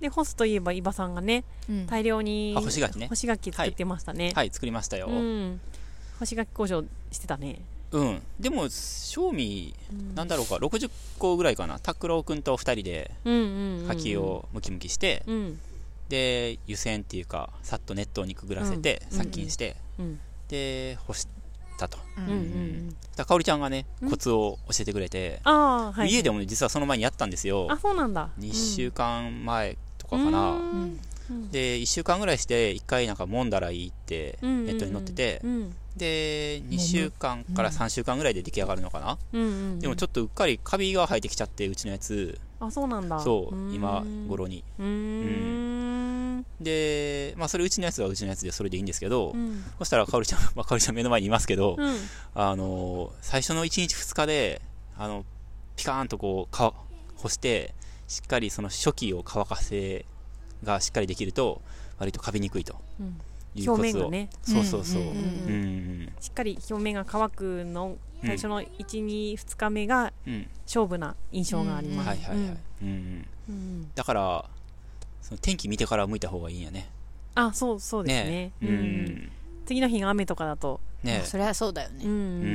[0.00, 1.86] で干すといえば伊庭さんがねうん。
[1.86, 3.08] 大量にあ干し柿ね。
[3.08, 4.50] 干し柿作ってましたね、はい。
[4.52, 5.08] 作りましたよ。
[5.08, 5.60] うん。
[6.18, 7.60] 干し柿交渉してたね
[7.92, 8.22] うん。
[8.38, 9.74] でも賞味
[10.14, 11.78] なんだろうか60個ぐらいかな。
[11.78, 15.58] 拓郎君と2人でうんうん、うん、柿をムキムキしてうん。
[16.08, 19.16] で湯煎っていうかさっと熱湯にくぐらせてうん。
[19.18, 20.20] 殺菌してうん。
[20.48, 21.98] で干しったと。
[22.18, 22.96] ううんうんうん。
[23.16, 27.68] だかおりちゃんがね、うんコツを教えてくれて、ああはい家でもね、実はその前にやったんですよ。
[27.70, 28.30] あそうなんだ。
[28.38, 30.52] 2週間前とかかうな。
[30.52, 30.58] ん。
[30.58, 31.00] うん。
[31.30, 31.50] うん。
[31.50, 39.18] で、1週間ぐらいして、1回なんか揉んだらいいって、ネットに載っててう、んで、2週間から3週間ぐらいで出来上がるのかな？
[39.32, 39.44] うんう
[39.76, 43.20] んでもちょっとうっかりカビが生えてきちゃって、うちのやつ、あそうなんだ。
[43.20, 44.64] そう、今頃に。
[44.78, 46.46] うーん。
[46.60, 49.64] で、まあ、それうちのやつはうちのやつでそれでいいんですけど、うん。
[49.78, 51.96] そしたらかおりちゃん、 まあ、かおりちゃん目の前にいますけど、うん。
[52.34, 54.60] あの最初の1日2日で
[54.96, 55.24] あの
[55.76, 56.74] ピカーンとこうか
[57.16, 57.74] 干して
[58.08, 60.04] しっかりその初期を乾かせ
[60.64, 61.60] がしっかりできると
[61.98, 62.76] 割とカビにくいと。
[63.00, 63.20] うん
[63.66, 64.28] 表面がね。
[64.42, 65.18] そうそうそう、うんうんう
[66.04, 70.12] んしっかり表面が乾くの最初の12日目が
[70.66, 71.96] 勝負な印象がありうん。
[71.96, 72.58] ますはいはいはい、うん。
[72.82, 73.90] うんうん。
[73.94, 74.44] だから
[75.22, 76.90] その天気見てから向いた方がいいんやね。
[77.34, 78.30] あそうそうですね。
[78.30, 78.52] ね。
[78.62, 79.04] ううん。
[79.06, 79.32] ん
[79.66, 80.80] 次の日が雨とかだと。
[81.04, 81.22] ね。
[81.24, 82.04] それはそうだよね。
[82.04, 82.40] うんうんううん。
[82.40, 82.46] う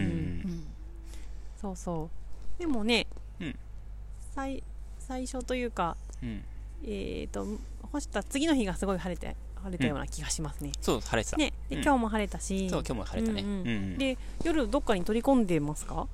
[0.50, 0.68] ん。
[1.62, 2.10] そうそ
[2.58, 2.60] う。
[2.60, 3.08] でもね
[3.39, 3.56] うん。
[4.36, 4.62] 最
[5.00, 6.44] 最初というかうん。
[6.86, 7.46] えっと
[7.92, 10.71] 干した次の日がすごい晴れて晴れたような気がしますね。
[10.82, 11.84] そう晴れてた、ねでうん。
[11.84, 12.69] 今日も晴れたし。
[12.69, 13.60] そう今日も晴れたね、うんうん。
[13.62, 13.97] うんうん。
[13.97, 16.08] で夜どっかに取り込んでますか？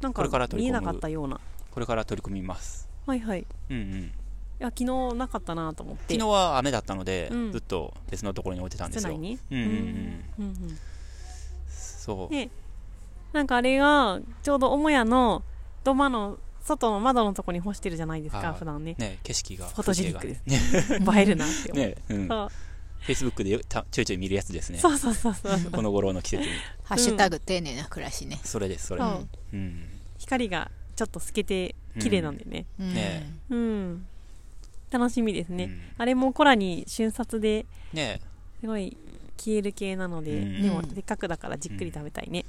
[0.00, 1.40] なんか見えなかったような。
[1.72, 2.88] これから取り組みます。
[3.06, 3.40] はいはい。
[3.40, 4.12] いうんうん。
[4.58, 6.14] や昨日なかったなと思って。
[6.14, 7.52] 昨日は雨だったので、うん。
[7.52, 9.10] ずっと別のところに置いてたんですよ。
[9.10, 9.64] 室内にうんうん。
[9.66, 10.78] うんうんうん。
[11.68, 12.50] そう、ね
[13.32, 15.42] なんかあれがちょうど母屋の
[15.84, 16.38] 土間の
[16.68, 18.94] 外の窓のとこに干してるじゃないですか普段ね。
[18.98, 20.80] ね景色がフォトジェニック風で。
[20.82, 21.96] す景が映えるなって思う、 ね。
[22.08, 22.28] うん。
[22.28, 22.48] そう。
[23.00, 24.78] フェイスブックでよたちょいちょい見るやつですね。
[24.78, 25.70] そうそうそうそう。
[25.70, 26.48] この頃の季節に。
[26.84, 28.40] ハッシュタグ丁寧な暮らしね。
[28.44, 29.00] それですそれ。
[29.00, 29.28] そう。
[29.54, 29.84] うん。
[30.18, 32.66] 光がちょっと透けて綺麗なんでね。
[32.78, 32.94] うん。
[32.94, 33.32] ね。
[33.50, 34.06] うん、
[34.90, 35.80] 楽しみですね、うん。
[35.96, 38.20] あれもコラに瞬殺でね。
[38.60, 38.96] すごい
[39.38, 40.62] 消える系なので、うん。
[40.62, 42.44] でもせっかくだからじっくり食べたいね、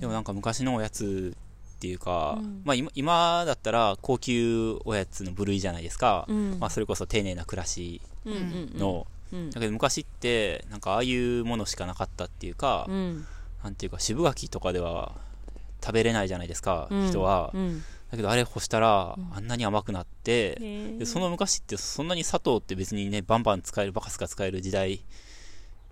[0.00, 1.36] でもなんか昔のおやつ
[1.84, 2.62] っていうか、うん。
[2.64, 6.56] まあ今今だったら高級おやつの部類じゃないですか、うん。
[6.58, 13.26] まあそれこそ丁寧な暮らしの、うんだけど昔ってなんかああいうものしかなかったっていうか、うん。
[13.62, 15.12] なんていうか渋柿とかでは
[15.82, 17.08] 食べれないじゃないですか、うん。
[17.08, 17.82] 人は、うん。
[18.10, 19.36] だけどあれ干したらうん。
[19.36, 25.04] あんなに甘くなって、ねでその昔ってそんなに砂糖って別にねバンバン使えるバカスカ使える時代、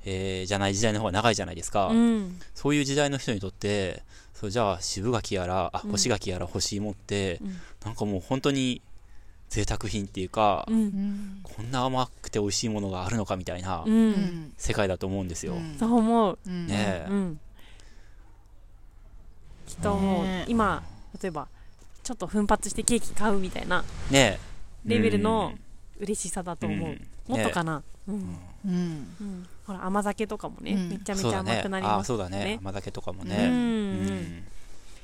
[0.05, 2.41] えーじゃない時代の方が長いじゃないですか、うん。
[2.55, 4.03] そういう時代の人にとって
[4.35, 5.91] そうじゃあ渋柿やらあうん。
[5.93, 7.57] 干し柿やら干し芋って、うん。
[7.85, 8.81] なんかもう本当に
[9.49, 10.75] 贅沢品っていうか、うん。
[10.75, 13.85] うんこんな甘くて美味しいものがあるのかみたいな
[14.57, 15.77] 世界だと思うんですよ、うん。
[15.79, 16.67] そう思う、うん。
[16.67, 17.07] ねえ。
[17.11, 17.41] うん、
[19.67, 20.27] きっともう。
[20.49, 20.83] 今
[21.21, 21.49] 例えば
[22.03, 24.38] ちょっと奮発してケーキ買うみたいなレ
[24.87, 25.53] ベルの
[26.01, 27.09] 嬉しさだと思う、うん。
[27.29, 28.39] もっとかな、うん。
[28.67, 29.15] うん。
[29.21, 29.47] うん。
[29.67, 30.89] ほら甘酒とかもね、うん。
[30.89, 32.01] めちゃめちゃ甘くなります。
[32.01, 32.45] あそうだね。
[32.45, 32.59] ね。
[32.63, 34.45] 甘酒とかもうねん。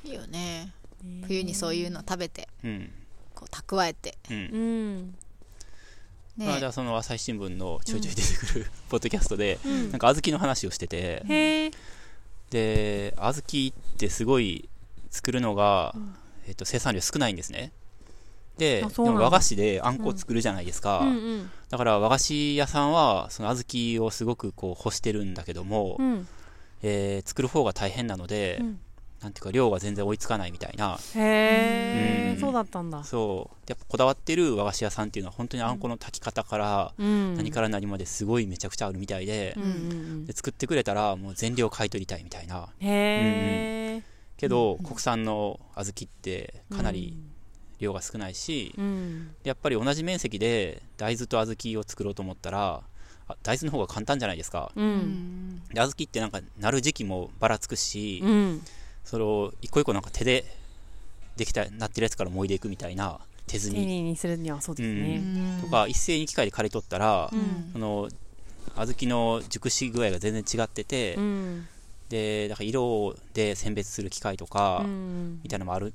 [0.03, 0.73] いいよね。
[1.03, 2.91] うん冬にそういうの食べてうん。
[3.33, 4.17] こう蓄えて。
[4.29, 5.15] うん、うん。
[6.37, 9.91] まあ、じねゃあその朝日新聞のちょいちょい出てくる、 ポッドキャストでうん。
[9.91, 11.23] なんか小豆の話をしてて。
[11.27, 11.71] へえ
[12.49, 14.67] で小豆ってすごい
[15.11, 16.15] 作るのが、うん。
[16.47, 17.71] えっと生産量少ないんですね
[18.59, 21.07] でも和菓子であんこを作るじゃないですか、うん。
[21.07, 26.27] うんだから和菓子屋さんはその小豆をすごくこう干してるんだけども、うん。
[26.81, 28.79] えー作る方が大変なので、うん。
[29.21, 30.97] なんていうか量が全然追いつかないみたいな。
[31.15, 32.39] へえうん。
[32.39, 33.03] そうだったんだ。
[33.03, 33.55] そう。
[33.67, 37.35] やっぱこだわってる和菓子屋さんっていうのは本当にあんこの炊き方からうん。
[37.35, 42.57] 何から何まですごいめちゃくちゃあるみたいで,、うんうんで作ってくれたらもう全量買い取りたいみたいな。
[42.59, 44.03] うんへえ
[44.37, 47.19] けど、国産の小豆ってかなり
[47.79, 49.35] 量が少ないし、うん。
[49.43, 52.81] やっぱり同じ面積で大豆と小豆を作ろうと思ったら
[53.27, 54.71] あ大豆の方が簡単じゃないですか。
[54.75, 54.89] ううん。
[54.97, 58.61] んで小豆ってなんかなる時期もばらつくし、うん。
[59.03, 60.45] それを一個一個なんか手で
[61.37, 63.85] できたなってるやつからもいでいくみたいな手摘丁み。
[63.85, 65.23] 寧にするにはそうですね。
[65.61, 67.69] とか一斉に機械で刈り取ったら、うん。
[67.71, 68.09] その
[68.75, 71.67] 小豆の熟し具合が全然違ってて、うん。
[72.09, 75.39] でだから色で選別する機械とか、うん。
[75.43, 75.93] みたいなのもある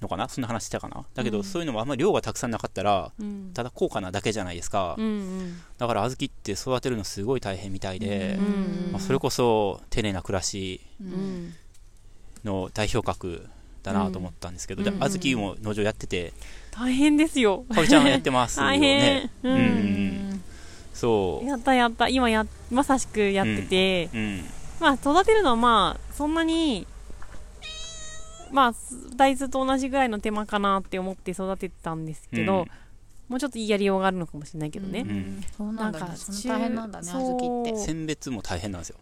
[0.00, 0.28] のかな？
[0.28, 1.04] そんな話したかな？
[1.14, 1.44] だけど、うん。
[1.44, 3.50] そういうのもあんまり量がたくさんなかったらうん。
[3.52, 5.08] ただ高価なだけじゃないですか、うんう
[5.42, 5.60] ん。
[5.78, 8.42] だから小豆って育てるのすごい大変みたいで、う
[8.88, 10.80] んまあ、それこそ丁寧な暮らし
[12.44, 13.46] の代表格
[13.82, 14.98] だなと思ったんですけど、でうん。
[14.98, 16.32] 小豆も農場やってて
[16.70, 17.64] 大変ですよ。
[17.72, 19.52] かおりちゃんがやってますよ大ね変。
[19.52, 19.60] ううん。
[20.34, 20.44] ん。
[20.94, 21.46] そう。
[21.46, 22.08] やったやった。
[22.08, 24.44] 今やまさしくやってて、うん。
[24.80, 26.86] まあ育てるのはまあそんなに
[28.52, 28.74] まあ
[29.16, 32.66] 大豆と同じぐらいの手間かなって思って育ててたんですけど、
[33.28, 36.06] もうちょっといいやりようがあるのかもしれないけどね、うんそうなんだね。
[36.06, 37.78] なんかそんな大変なんだね小豆って。
[37.78, 38.96] 選別も大変なんですよ。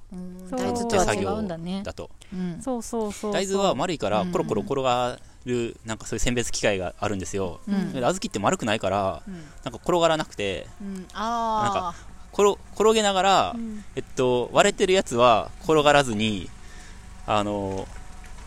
[0.50, 1.82] 大豆とは違うんだね。
[1.82, 2.10] だと。
[2.32, 2.60] うん。
[2.60, 7.92] そうそうそう大豆は丸いからコロコロ転がるなんかそういう選別機械があるんですよ、うん。
[7.92, 9.34] で小豆って丸くないからうん。
[9.34, 11.06] なんか転がらなくてうん。
[11.14, 11.94] あ
[12.34, 13.82] 転転げながら、うん。
[13.96, 16.50] えっと、割れてるやつは転がらずに
[17.26, 17.88] あの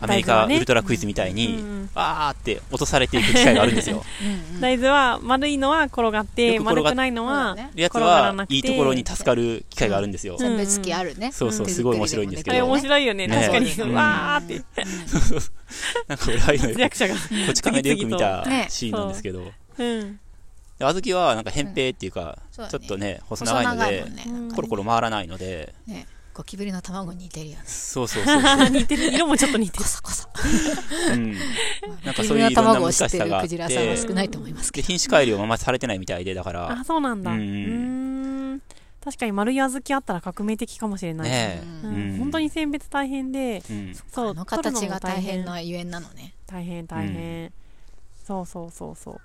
[0.02, 1.90] アメリカウルトラクイズみたいに、うんうん。
[1.94, 4.02] わーって落とされていく機械があるんですよ。
[4.04, 4.60] あ うんうん。
[4.60, 7.70] 大豆は丸いのは転がってよく転がっ丸くないのはね。
[7.76, 8.54] やつ転がらなくて。
[8.54, 10.48] はいいところに助かる機械があるんですよ、そう
[11.52, 11.66] そう。
[11.66, 11.72] うん。
[11.72, 12.66] すごい面白いんですけど。
[12.66, 13.26] 面白いよね。
[13.28, 13.36] ね。
[13.36, 13.94] 確かに、うん。
[13.94, 14.62] わーって。
[16.08, 16.90] なんか俺ああいうのよ
[17.46, 18.66] こち亀でよく見たね。
[18.68, 19.84] シーンなんですけど、う。
[19.84, 20.18] ん
[20.78, 27.62] で小豆はなんか扁平っていうか、ちょっとね細細長いのでコロコロ回らないのでねゴキブリの卵に似てるよね。
[27.66, 29.12] そうそうそうそう、似てる。
[29.12, 29.82] 色もちょっと似てる。
[29.82, 30.28] コサコサ。
[31.12, 33.58] うん、なんかゴキブそういういろんなリの卵を難しさがあっ知って。
[33.58, 36.70] るクジラさんは少てないと思いますけで品種改良はあんまりされてないみたいでだから。
[36.70, 37.32] あそうなんだ。
[37.32, 38.62] ううん。
[39.04, 41.60] 確かに丸い小豆あったら革命的かもしれないね
[42.18, 43.94] 本当に選別大変でうん。
[44.12, 46.34] そう形が大変なゆえんなのね。
[46.46, 47.52] 大変大変、
[48.26, 49.20] そうそうそうそう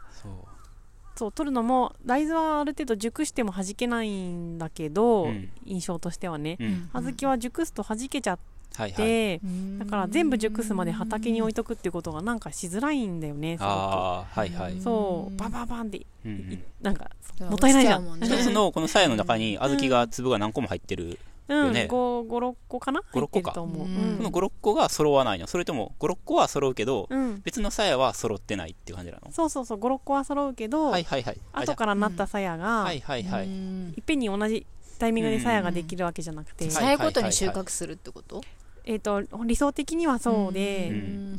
[1.17, 5.49] そう取るのも大豆はある程度熟しても弾けないんだけど、うん。
[5.65, 6.57] 印象としてはね。
[6.59, 6.89] うん。
[6.93, 8.39] 小豆は熟すと弾けちゃっ
[8.75, 8.95] はいはい。
[8.95, 15.35] て、だだから全部熟すまで畑に置いとくっていうことがなんかしづらいんだよねああはいはい、そう。
[15.35, 16.63] バンバンバンってうんうん。
[16.81, 18.19] なんかもったいないじゃん。
[18.21, 21.17] 一つのこの鞘の中に小豆が粒が何個も入ってる、
[21.49, 21.87] うん、よね。
[21.89, 23.31] 56個かな？5 6個か。
[23.31, 24.25] 入ってると思う、うん。
[24.25, 24.31] うん。
[24.31, 25.47] この56個が揃わないの。
[25.47, 29.31] それとも56個は揃うけど、うん、別の鞘は揃ってないっていう感じなの？
[29.31, 29.79] そうそうそう。
[29.79, 31.37] 56個は揃うけど、はいはいはい。
[31.53, 34.65] 後からなった鞘が、あはいはいはい、いっぺんに同じ
[34.99, 36.71] タイミングで鞘ができるわけじゃなくて、うん。
[36.71, 38.41] さやごとに収穫するってこと？
[38.89, 40.91] えー、と理想的にはそうで、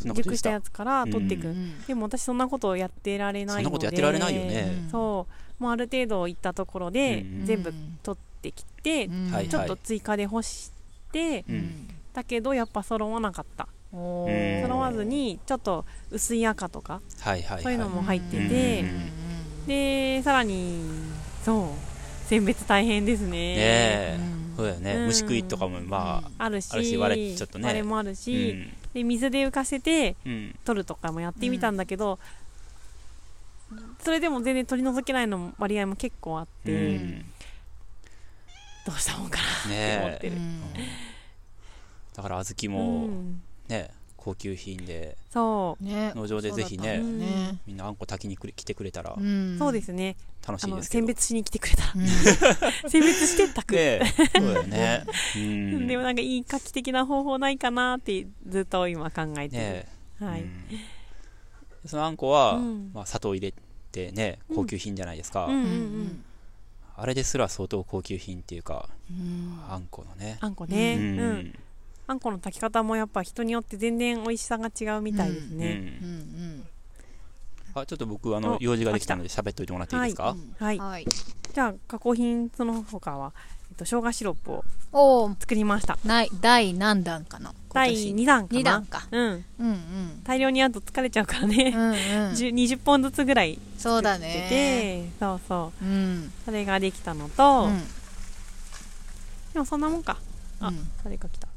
[0.05, 0.51] 熟した？
[0.51, 1.83] たやつから取っていく、うん。
[1.87, 4.81] でも私そんなことをやってられないのでそんなことやってられないよね。
[4.85, 5.27] うんそ
[5.61, 5.63] う。
[5.63, 9.31] もうある程度いったところでうん全部取ってきて、うん。
[9.31, 10.73] はいちょっと追加で干し
[11.13, 11.89] て、うん。
[12.13, 13.69] だけどやっぱ揃わなかった。
[13.91, 17.63] 揃わずにちょっと薄い赤とかはいはいはい。
[17.63, 20.83] そういうのも入ってうんて、うんでさらに
[21.45, 23.31] そう選別大変ですね。
[23.31, 25.07] ねえ、うんそうだよね、うん。
[25.07, 27.65] 虫食いとかもまあ、あるしあるし割れちょっとね。
[27.67, 28.73] 割れもあるうし、ん。
[28.93, 30.59] で水で浮かせてうん。
[30.65, 32.19] 取るとかもやってみたんだけど、
[34.01, 37.25] それでも全然取り除けないの割合も結構あって、うん
[38.85, 40.37] どうしたもんかなって思ってる、
[42.15, 43.43] だから小う豆もん。
[43.69, 45.85] ね高級品でそう。
[45.85, 46.13] ね。
[46.15, 47.01] 農場でぜひね
[47.67, 49.57] みんなあんこ炊きにくれ来てくれたらうん。
[49.59, 50.17] そうですね。
[50.47, 51.07] 楽しいですけど。
[51.07, 51.93] 選別しに来てくれたら。
[51.95, 52.91] うん。
[52.91, 54.03] 選別して炊く、ねえ。
[54.37, 55.05] そうだよね。
[55.37, 55.87] うん。
[55.87, 59.87] でもなんかいい画期的な方法ないかなってずっと今考えて
[60.21, 60.51] る、はい、うん。
[61.87, 62.91] そのあんこは、うん。
[62.93, 63.55] まあ、砂糖入れ
[63.93, 65.75] てね高級品じゃないですか、うんうんううん
[66.07, 66.25] ん
[67.01, 69.59] あれですら相当高級品っていうかうん。
[69.71, 70.39] あんこのね。
[70.41, 71.17] あんこね、ううん。
[71.37, 71.55] ん
[72.09, 76.09] あんこの炊き方もやっぱ人によって全然美味しさが違うみたいですね、うん。
[76.09, 76.15] うん。
[76.15, 76.69] うん。
[77.75, 80.79] あちょっと僕あのお用事ができたので喋っといてもらっていいですか、はい。
[80.79, 81.07] はい。
[81.55, 83.33] じゃあ加工品その他は、
[83.71, 85.99] えっと、生姜シロップをおお作りました。
[86.05, 88.61] ない第何弾かな第2弾かな。
[88.61, 89.09] 2弾か。
[89.11, 89.23] うん。
[89.23, 90.23] うんうん。
[90.25, 91.93] 大量にやると疲れちゃうからうね、んうん。
[91.93, 94.47] 10 20本ずつぐらいそうだ出ね
[95.11, 95.85] てそうそう。
[95.85, 96.33] うん。
[96.45, 97.83] それができたのと、うん。
[99.53, 100.19] でもそんなもんか。
[100.61, 100.89] あ、うん。
[101.05, 101.49] 誰か来た。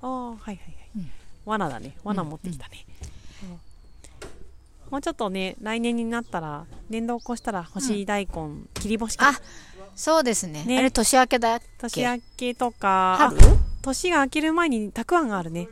[0.00, 0.58] ああはいはいはい、
[0.96, 1.10] うん。
[1.44, 1.96] 罠だね。
[2.04, 2.84] 罠持ってきたね、
[3.42, 3.58] うん
[4.90, 9.28] もうちょっとね来年になったら電動こしたら干し大根、切り干しか。
[9.28, 9.32] あ
[9.94, 10.64] そうですね。
[10.64, 10.78] ね。
[10.78, 13.16] あれ年明けだっ年明けとか。
[13.18, 13.36] 春？
[13.38, 15.68] あ年が明ける前にたくあんがあるね。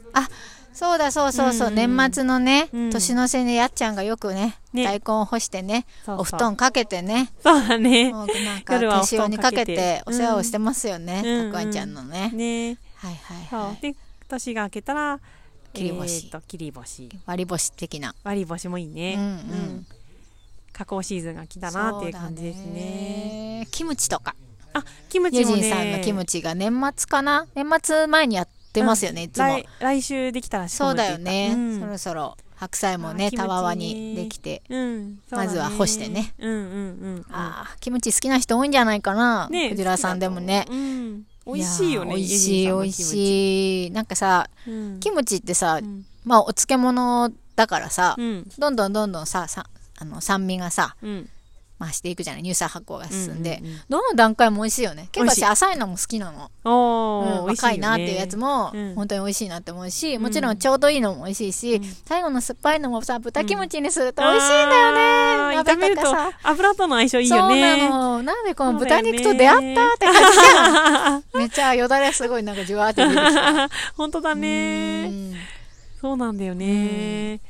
[0.72, 1.68] そうだそうそうそう。
[1.68, 2.90] うんうん年末のねうん。
[2.90, 4.84] 年の瀬にやっちゃんがよくねね。
[4.84, 7.32] 大根を干してねお布団かけてね。
[7.42, 8.12] そうだね。
[8.12, 12.30] もうなんか手塩にかけてお世話をしてますよねうんたくあんちゃんのね。
[12.34, 12.78] ね。
[12.96, 13.96] はいはいそう、はいで
[14.28, 15.20] 年が明けたら
[15.72, 16.24] 切り干し。
[16.26, 17.08] えーと切り干し。
[17.26, 18.14] 割り干し的な。
[18.24, 19.86] 割り干しもいいね、うんうん。
[20.72, 22.72] 加工シーズンが来たなっていう感じですね。
[23.60, 23.68] ね。
[23.70, 24.34] キムチとか
[24.76, 25.56] あキムチもね。
[25.56, 27.46] ユジンさんのキムチが年末かな？
[27.54, 29.44] 年末前にやってますよねいつも。
[29.44, 31.52] 来来週できたらそうだよね。
[31.54, 31.80] うん。
[31.80, 34.62] そろそろ白菜もねたわわにできて。
[34.68, 35.18] うん。
[35.30, 36.34] まずは干してね。
[36.38, 37.26] うんうんうんうん。
[37.30, 39.48] あーキムチ好きな人多いんじゃないかな。
[39.48, 40.66] ねクジラさんでもね。
[40.70, 40.74] う。
[40.74, 41.22] ん。
[41.46, 42.92] 美味しいよね美味しい美味い。
[42.92, 45.00] しいなんかさうん。
[45.00, 46.04] キムチってさうん。
[46.24, 48.50] まあお漬物だからさうん。
[48.58, 49.66] どんどんどんどんささ
[49.98, 51.28] あの酸味がさうん
[51.78, 53.80] まあ、していくじゃない乳酸発酵が進んで、うんうんうん。
[53.90, 55.08] どの段階も美味しいよね。
[55.12, 56.50] 結構私浅いのも好きなの。
[56.64, 56.70] う
[57.42, 58.94] ん、若いなっていうやつもうん。
[58.94, 65.00] 本当に美味しいなって思うし、もちろんちょうどいいのも美味しいし、最後の酸っぱいのもさ豚キムチにすると美味しいんだよね、
[65.58, 67.88] あー炒めると鍋とかさ油との相性いいそうよね。
[67.88, 71.24] なのなんでこの豚肉と出会ったって感じじゃん。
[71.34, 73.68] めっちゃよだれすごいなんかじゅわーって出てきた。
[73.96, 75.08] 本当だうね。
[75.08, 75.34] ん。
[76.00, 77.40] そうなんだよね。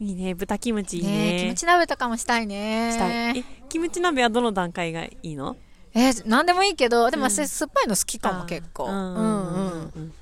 [0.00, 1.36] いいね、豚キムチいいね。
[1.38, 2.90] キムチ鍋とかもしたいね。
[2.92, 3.44] したい。
[3.72, 5.56] え、キムチ鍋はどの段階がいいの？
[5.94, 10.12] えー、なんでもいいけどでもうん私酸っぱいの好きかも結構うんんううんうんうん。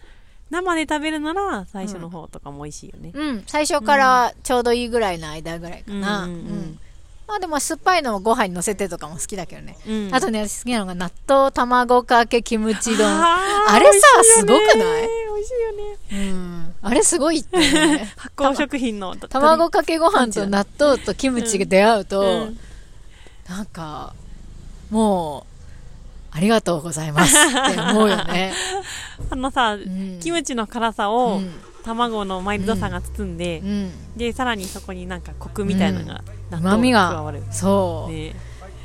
[0.51, 3.13] 生で食べるなら最初の方とかも美味しいよね。
[3.15, 6.25] うん、最初からちょうどいいぐらいの間ぐらいかな。
[6.25, 6.79] うんんううんうん
[7.29, 9.77] まあでも酸っぱいのをご飯に乗せてとかも好きだけどね。
[9.87, 13.07] うんあとね、私好きなのが納豆卵かけキムチ丼。
[13.07, 15.07] あれさすごくない？
[15.37, 15.53] 美味し
[16.13, 16.33] いよね。
[16.33, 16.75] うん。
[16.83, 18.13] あれすごいってね。
[18.19, 22.59] 発酵食品の卵かけご飯と納豆とキムチが出会うと、うん
[23.51, 24.15] なんか、
[24.91, 25.45] もう、
[26.31, 28.53] ありがとうございますって思うよね。
[29.29, 30.21] あのさ、ん。
[30.21, 31.51] キムチの辛さうをん。
[31.83, 33.93] 卵のマイルドさが包んで、うん。
[34.17, 37.23] でさらにそこになんかコクみたいなのが、納旨味が。
[37.23, 38.13] わる、そう。
[38.13, 38.37] ね。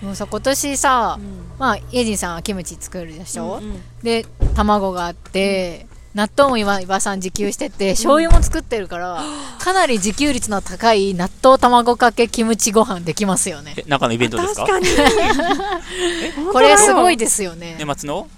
[0.01, 1.26] もうさ、今年さ、うん。
[1.59, 3.82] まあ、イエジンさんはキムチ作るでしょ、うんうん。
[4.01, 5.86] で卵があって、
[6.16, 9.22] 納豆も今岩さん自給してて醤油も作ってるから、
[9.59, 13.74] かなり自給率の高い納豆卵かけキムチご飯できますよね。
[13.78, 14.66] え、中のイベントですか？
[14.66, 16.47] 確かに。
[16.53, 18.30] これすごいでですよね、年末の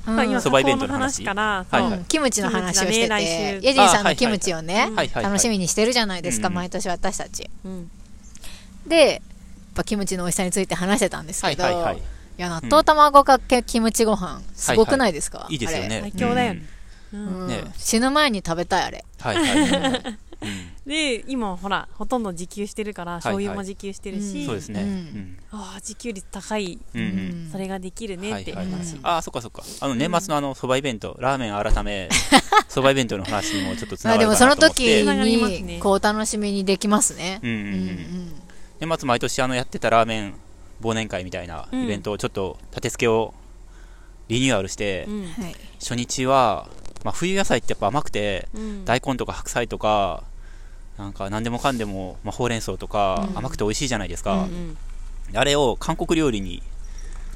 [0.41, 1.23] そばイベントの話？
[1.23, 1.65] から、
[2.07, 6.55] キムチの話をしてて、イエジンさんのキムチをね、楽しみにしてるじゃないですか、うん。
[6.55, 7.47] 毎年私たち。
[7.63, 7.91] うん。
[8.87, 9.19] でやっ
[9.75, 12.01] ぱキムチの美味しさについて話してたんですけど、はい
[12.37, 15.85] や納豆卵かけキムチご飯すごくないですか、いいですよね。
[15.85, 16.76] あれ最強だよね
[17.11, 17.63] ね。
[17.77, 19.05] 死ぬ前に食べたいあれ。
[19.19, 20.71] はいはい、 うん。
[20.85, 24.45] で今ほらほとんど自給してるからはい醤油も自給してるし、うん。
[24.45, 24.85] そうですね。
[25.51, 27.07] ああ自給率高い、うんうん。
[27.07, 27.11] う
[27.45, 28.81] んそれができるねってはいはいはい。
[28.83, 29.63] 話、ああ、そっかそっか。
[29.79, 32.09] あの、年末のあの、蕎麦イベント、ラーメン改め、
[32.69, 34.83] 蕎麦イベントの話にもちょっとつながるまあでもそのかなと思って。
[34.83, 35.61] 時つながりますね。
[35.75, 37.39] にこうお楽しみにできますね。
[37.41, 37.61] うんうんう。
[37.61, 38.41] うんん
[38.79, 40.33] 年末毎年あの、やってたラーメン
[40.81, 43.33] 忘年会みたいなイベントをちょっと立て付けを
[44.27, 45.27] リニューアルしてう、んうん。
[45.27, 45.55] はい。
[45.79, 46.69] 初日は、
[47.03, 48.85] まあ冬野菜ってやっぱ甘くて、うん。
[48.85, 50.23] 大根とか白菜とか、
[50.97, 53.37] なんか何でもかんでも、まあ、ほうれん草とかうん。
[53.37, 54.35] 甘くて美味しいじゃないですか。
[54.35, 54.77] うん
[55.31, 55.37] うん。
[55.37, 56.63] あれを韓国料理に、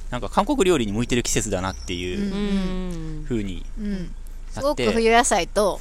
[0.09, 4.11] なんか韓国料理に向いてる季節だなっていううんうにうん。
[4.49, 5.79] すなって、ごく冬野菜と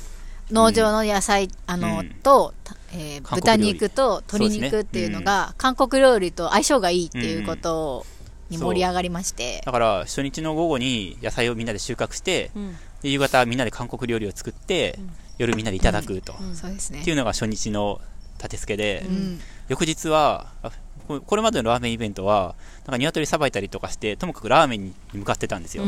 [0.51, 8.05] 農場の野菜、あの、うんと、たえー豚肉と鶏肉っていうのが、韓国料理と相性がいいっていうこと
[8.51, 12.73] に盛り上がりまして、だから初日の午後に野菜をみんなで収穫して、うん。
[12.73, 15.11] で夕方みんなで韓国料理を作って、うん。
[15.39, 16.55] 夜みんなでいただくと、うん。
[16.55, 17.01] そうですね。
[17.01, 18.01] っていうのが初日の
[18.39, 19.41] 立て付けで、うん。
[19.69, 20.71] 翌日はあ
[21.09, 25.85] ここれまでのラーメンイベントはなんか鶏さばいたりとかしてともかくラーメンに向かってたんですよ、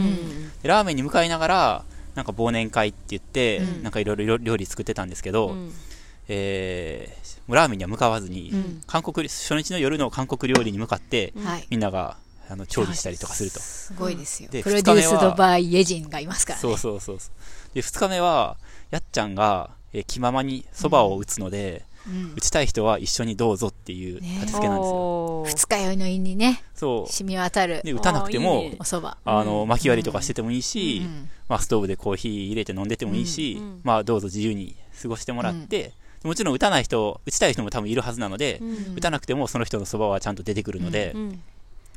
[0.63, 1.85] ラーメンに向かいながら
[2.15, 3.83] なんか忘年会って言って、うん。
[3.83, 5.73] なんかいろいろ料理作ってたんですけど、うん。
[6.29, 8.81] えーラーメンには向かわずに、うん。
[8.87, 11.35] 韓国初日の夜の韓国料理に向かって。
[11.69, 12.17] みんなが
[12.53, 13.61] あの調理したりとかすると。
[13.61, 13.95] す。
[13.95, 14.51] ごいですよ。
[14.51, 16.61] でプロデュースドバイイエジンがいますからね。
[16.61, 17.75] そうそうそうそう。
[17.75, 18.59] で2日目は
[18.91, 22.35] やっちゃんが、えー気ままにそばを打つので、うん。
[22.37, 27.81] 打ちたい人は一緒にどうぞっていう立て付けなんですよ、二日酔いの胃にね、そ染み渡る。
[27.83, 29.17] うで打たなくてもお蕎麦。
[29.25, 35.95] あの薪割りとかしててもいいし、うんまあ、ストーブでコーヒー入れて飲んでてもいいし、うんうんまあ、どうぞ自由に過ごしてもらって、
[36.25, 41.43] もちろん打たない人打ちたい人も多分いるはずなので、うん打たなくてもその人のそばはちゃんと出てくるので、うん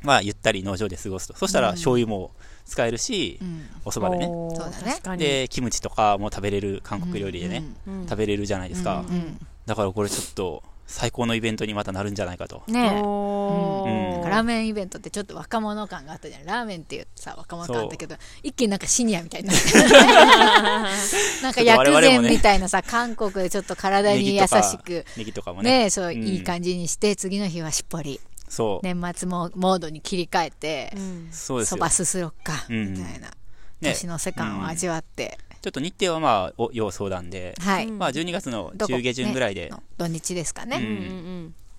[0.02, 1.36] まあゆったり農場で過ごすと。
[1.36, 2.30] そしたら醤油も
[2.64, 3.66] 使えるし、うん。
[3.84, 4.26] おそばでね。
[4.26, 5.16] そうだね。
[5.16, 9.46] でキムチとかも食べれる韓国料理でね、うんうん食べれるじゃないですか、うんうん。
[9.66, 12.62] だからこれちょっと最高のイベントにまたなるんじゃないかと。
[12.68, 12.94] ね。
[12.94, 13.00] え。
[13.00, 14.10] うん。
[14.12, 16.44] なんかラーメンイベントってちょっと若者感があったじゃん。
[16.44, 19.72] ラーメンっていうさ、若者感あったけど、一気になんかシニアみたいになって。
[21.42, 25.84] なんか薬膳みたいなさ、韓国でちょっと体に優しく、ネギとかもね。
[25.84, 26.22] ねそう、うん。
[26.22, 31.28] いい感じにして、次の日はしっぽり、そう、年末もモードに切り替えてう、ん。
[31.30, 31.76] そうですよ。
[31.76, 33.34] そばすすろっか、うんみたいな、ね。
[33.80, 37.88] 年の世間を味わって、ちょっと日程はまあお要相談で、はい。
[37.88, 37.98] うん。
[37.98, 40.68] まあ12月の中下旬ぐらいで、土日ですかうん。
[40.70, 40.76] ね。
[40.76, 40.84] うん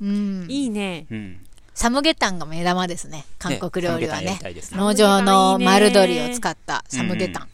[0.01, 0.43] うん。
[0.43, 0.51] うん。
[0.51, 1.07] いいね。
[1.09, 1.45] うん。
[1.73, 3.25] サムゲタンが目玉ですね。
[3.37, 4.39] 韓国料理はね。
[4.71, 7.49] 農場の丸鶏を使ったサムゲタン。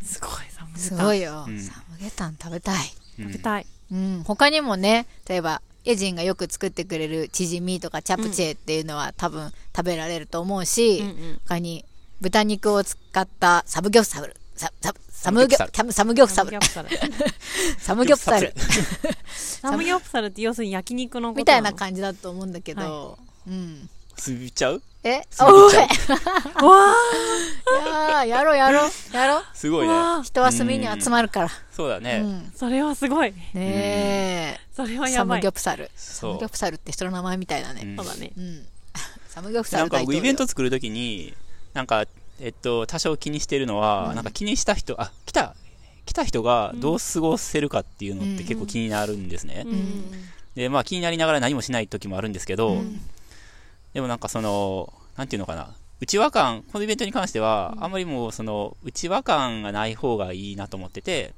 [0.00, 0.80] すごいサムゲタン。
[0.80, 1.60] すごいよ、うん。
[1.60, 2.76] サムゲタン食べたい。
[3.18, 3.66] うん食べたい。
[3.92, 4.22] うん。
[4.24, 11.84] 他にもね、例えば、エジンがよく作ってくれるチヂミとかチャプチェっていうのは多分食べられると思うし、うんうん他に
[12.20, 14.34] 豚肉を使ったサムギョプサル。
[14.56, 16.60] サササムギョサムサムギョプサルサムギョ。
[16.60, 16.92] プサル
[17.78, 18.54] サムギョプサル。
[19.36, 23.88] サムギョプサルって要するに焼肉のことみたいなじ感じだと思うんだけど、うん。
[24.26, 24.82] 言っちゃう？
[25.02, 25.22] え？
[25.30, 25.86] すぐ言っちゃ
[26.62, 26.94] うわ
[28.24, 29.92] いやーやろうやろうやろうすごいね。
[29.92, 31.48] わ人は隅に集まるから。
[31.72, 32.22] そうだね。
[32.24, 33.34] うんそれはすごい。
[33.52, 35.12] ねそれはえ。
[35.12, 35.40] サムやばい。
[35.42, 35.90] ギョプサル。
[35.94, 37.82] サムギョプサルって人の名前みたいだね。
[37.84, 38.32] うんそうだね。
[38.36, 38.66] うん。
[39.28, 41.34] サムギョプサなんか僕イル大統領ベント作るときに、
[41.74, 42.04] なんか、
[42.40, 45.54] えっと、多少気にしてるのは、うんなんか気にした人、あ、来た、
[46.06, 49.64] 来た人がどう過ごせるかっていうのって結構気になるんですね。
[49.66, 50.04] うん
[50.54, 53.00] で、まあ気になりながら何もしない時もあるんですけど、うん
[53.94, 61.32] でもなんかその、なんていうのかな、内輪感、このイベントに関しては、あんまりもうその、内輪感がない方がいいなと思ってて、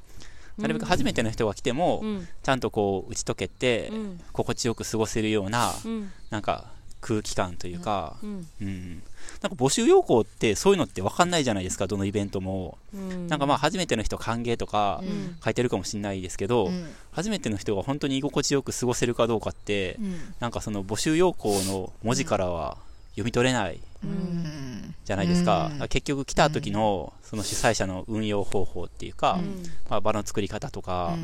[0.58, 2.28] なるべく初めての人が来ても、うん。
[2.42, 4.20] ちゃんとこう打ち解けて、うん。
[4.32, 6.10] 心地よく過ごせるような、うん。
[6.30, 8.46] なんか空気感というか、うん。
[8.60, 9.02] うん。
[9.42, 12.78] なんか募集要項ってそういうのって分かんないじゃないですか、どのイベントも。
[12.94, 13.28] うん。
[13.28, 15.36] なんかまあ初めての人歓迎とかうん。
[15.44, 16.86] 書いてるかもしれないですけど、うん。
[17.12, 20.34] 初めての人が本当に居心地よく過ごせるかどうかって、うん。
[20.40, 22.76] なんかその募集要項の文字からは
[23.10, 24.94] 読み取れないうん。
[25.04, 25.70] じゃないですか。
[25.80, 25.88] うん。
[25.88, 29.62] 結局来た時のその主催者の運用方法っていうか、うん。
[29.88, 31.16] まあ、場の作り方とか、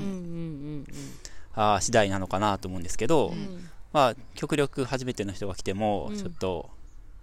[1.54, 6.16] あー次第なのかなと思うんですけど、うんうんまあ極力初めての人が来てもうん。
[6.16, 6.70] ちょっと、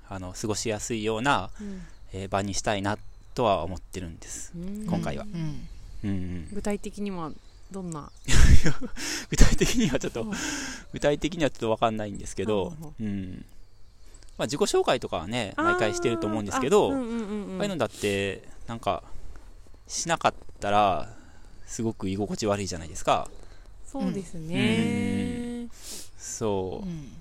[0.08, 1.82] あの過ごしやすいような、うん。
[2.14, 2.98] えー場にしたいな
[3.36, 4.52] とは思ってるんです。
[4.56, 4.86] うん。
[4.88, 5.24] 今回は。
[5.24, 5.68] うん。
[6.02, 7.32] うんうん、具体的には
[7.72, 8.10] どんな？
[9.30, 10.34] 具体的にはちょっとうん。
[10.94, 13.46] 具体的にはちょっと分かんないんですけど、うん。
[14.40, 19.04] まあ、自己紹介とかはね毎回してると思うんですけどあ,、あいうのだってなんか
[19.86, 21.10] しなかったら
[21.68, 23.30] すごく居心地悪いじゃないですか。
[23.86, 25.68] そうですね
[26.20, 26.88] そう。
[26.88, 27.12] うん。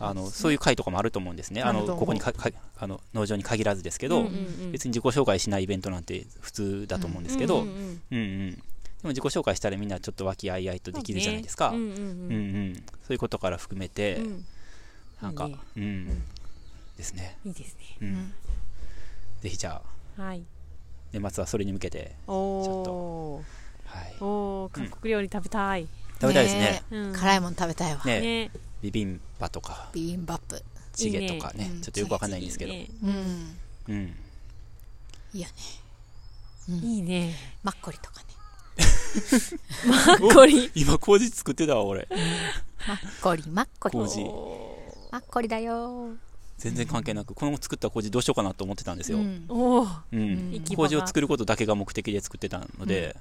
[0.00, 1.60] あのそういう会とかもあると思うんですね。
[1.60, 4.36] あのここにかかあの農場に限らずですけど、うんうんう
[4.68, 4.72] ん。
[4.72, 7.78] 別に自己紹介しないイベントなんて普通だと思うんですけど、うんんううん。
[7.78, 8.50] うんうん。
[8.52, 8.60] で
[9.04, 11.92] も自己紹介したらみんなちょっと和気あいあいとできるじゃないですか、うんうんうん。
[11.92, 14.24] うんそういうことから含めて、うん。
[14.26, 14.46] うん
[15.20, 15.58] なんかいいね。
[15.76, 16.22] うん。
[16.96, 17.96] ですね、いいですね。
[18.02, 18.08] うん。
[18.08, 18.34] ん。
[19.40, 19.82] ぜひじゃ
[20.16, 20.44] あはい。
[21.12, 23.44] 年末はそれに向けて、おお
[23.84, 25.88] はい、ーおー韓国料理食べたい
[26.20, 26.82] 食べたいですね。
[26.90, 27.12] うん。
[27.12, 28.02] 辛いもの食べたいわ。
[28.04, 28.20] ね。
[28.20, 28.50] ね。
[28.82, 30.62] ビビンバとかビビンバップ。
[30.92, 31.64] チゲとかね。
[31.64, 31.74] いいね。
[31.76, 31.80] うん。
[31.82, 33.54] ちょっとよくわかんないんですけど、いいねうん。
[33.88, 34.14] うん、
[35.32, 35.54] いいよね。
[36.86, 37.34] いいね。
[37.62, 38.26] マッコリとかね。
[39.88, 40.70] マッコリ。
[40.74, 42.08] 今麹作ってたわ俺。
[42.86, 43.92] マッコリマッコリ。
[43.92, 44.24] 麹。
[45.10, 46.10] マッコリだよ。
[46.58, 49.44] 全然関係なくこの作った麹どうしようかなと思ってたんですよ、うん。
[49.48, 50.50] おおうん。
[50.52, 50.88] 行き場が。
[50.88, 53.16] 麹を作ることだけが目的で作ってたので、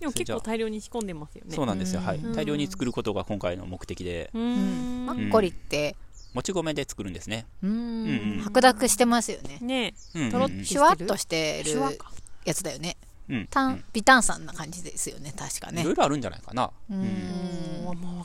[0.00, 1.54] でも結構大量に仕込んでますよね。
[1.54, 2.18] そうなんですよ、はい。
[2.18, 2.32] うん。
[2.34, 4.30] 大量に作ることが今回の目的で。
[4.32, 5.96] マッコリって？
[6.34, 8.40] もち米で作るんですね、ううんん。
[8.42, 9.58] 白濁してますよね。
[9.62, 9.94] ね。
[10.30, 12.10] とろっシュワッとしてるシュワか
[12.44, 12.98] やつだよね
[13.28, 13.46] うん。
[13.48, 15.82] 炭微炭酸な感じですよね確かね。
[15.82, 17.06] いろいろあるんじゃないかな、ううん。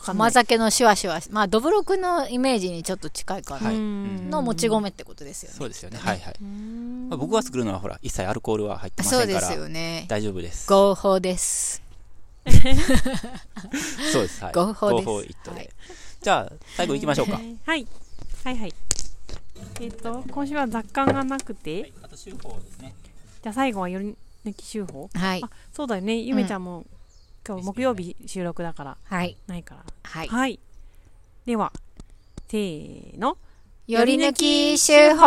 [0.05, 1.19] 甘酒のシュワシュワ。
[1.31, 3.67] まあどぶろくのイメージにちょっと近いかな。
[3.67, 3.75] はい。
[3.75, 5.55] うんのもち米ってことですよね。
[5.57, 5.97] そうですよね。
[5.97, 9.53] はいはい、うんまあ、僕が作るのはほら一切アルコールは入ってまそうでせんから。
[9.53, 10.05] すよね。
[10.07, 10.67] 大丈夫です。
[10.71, 11.83] 合法です。
[14.11, 14.43] そうです。
[14.43, 14.53] はい。
[14.53, 15.05] 合法です。
[15.05, 15.69] 合法一途で、はい。
[16.21, 17.57] じゃあ最後行きましょうか、はい。
[17.65, 17.87] はい。
[18.43, 18.73] はい
[19.79, 21.91] えっと今週は雑感がなくて。
[22.01, 22.93] あと週報ですね。
[23.43, 24.15] じゃあ最後は夜
[24.45, 25.41] 抜き週報はい。
[25.43, 26.17] あそうだよね。
[26.19, 26.85] ゆめちゃんも
[27.47, 28.97] 今日木曜日収録だから。
[29.03, 29.37] はい。
[29.47, 29.85] ないから。
[30.03, 30.27] はい。
[30.27, 30.59] はい。
[31.45, 31.71] では
[32.47, 33.37] せーの。
[33.87, 35.15] より抜き手法。
[35.15, 35.25] そっ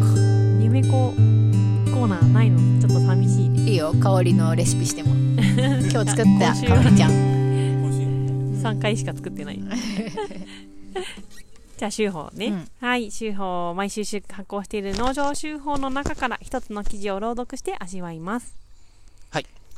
[0.00, 0.08] か。
[0.60, 2.58] 夢子コーナーないの？
[2.80, 3.60] ちょっと寂しいね。
[3.70, 3.94] いいよ。
[4.00, 5.10] 香りのレシピしても。
[5.90, 7.38] 今日作った香りちゃん。
[8.62, 9.60] 3回しか作ってない
[11.78, 12.68] じゃあ週報ね、うん。
[12.80, 18.54] はい週報毎週週発行している農場週報の中から一つの記事を朗読して味わいます。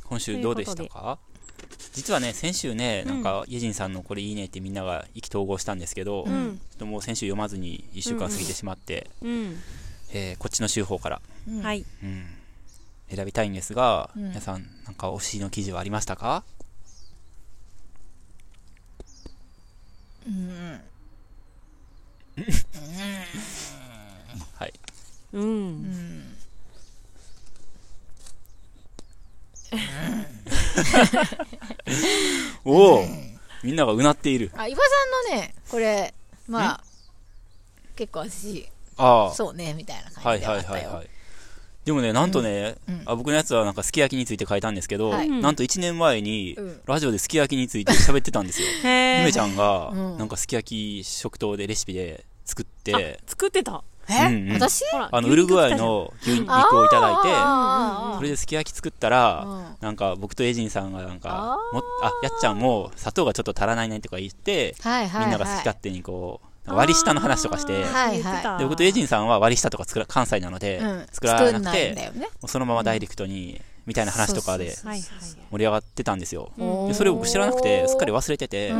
[0.03, 1.19] 今週どうでしたか？
[1.93, 9.57] 実はね先週ねなんかイェジンさんのこれいいねってみんなが意気投合したんですけど、ちょうんっともう先週読まずに1週間過ぎてしまって、うん、
[10.11, 11.61] えーこっちの週報から、うん。
[11.61, 11.85] はい。
[12.03, 12.25] うん。
[13.15, 14.23] 選びたいんですが、うん。
[14.29, 16.43] 皆さんなんか推しの記事はありましたか？
[20.27, 20.81] うん
[24.57, 24.73] はい。
[25.33, 26.23] うん、うん。
[32.65, 33.05] おお
[33.63, 34.51] みんながうなっている。
[34.55, 34.89] あ伊庭さ
[35.29, 36.13] んのねこれ
[36.47, 36.83] まあ
[37.95, 38.67] 結構私
[38.97, 39.33] ああ。
[39.33, 40.73] そうねみたいな感はいじであったよ。
[40.73, 41.09] はいはいはい
[41.83, 42.75] でもねなんとね、
[43.05, 45.29] あ僕のやつはなんかすき焼きについて書いたんですけど、はい。
[45.29, 46.79] なんと1年前にうん。
[46.85, 48.67] ラジオですき焼きについて喋ってたんですよ。
[48.83, 50.17] へえゆめちゃんがうん。
[50.17, 53.83] なんかすき焼き食堂でレシピで作っあて、作ってた？
[54.09, 54.55] え、うんうん。
[54.55, 54.83] 私？
[54.93, 59.75] あの、ウルグアイの牛肉をいただいて、それですき焼き作ったら、うん。
[59.79, 65.25] なんか僕とエジンさんがなんかあ、もあ、やっちゃんも砂糖がちょっと足らないねとか言って、はいはいはい。
[65.25, 72.29] みんなが好き勝手にこう、割り下の話とかして、はいはいで僕とエジンさんは割り下とか作ら関西なので、うん、作らなくて、よね。
[72.45, 76.51] そのままダイレクトに、みたいな話とかで盛り上がってたんですよ。
[76.87, 78.73] でそれを僕知らなくて、すっかり忘れてて、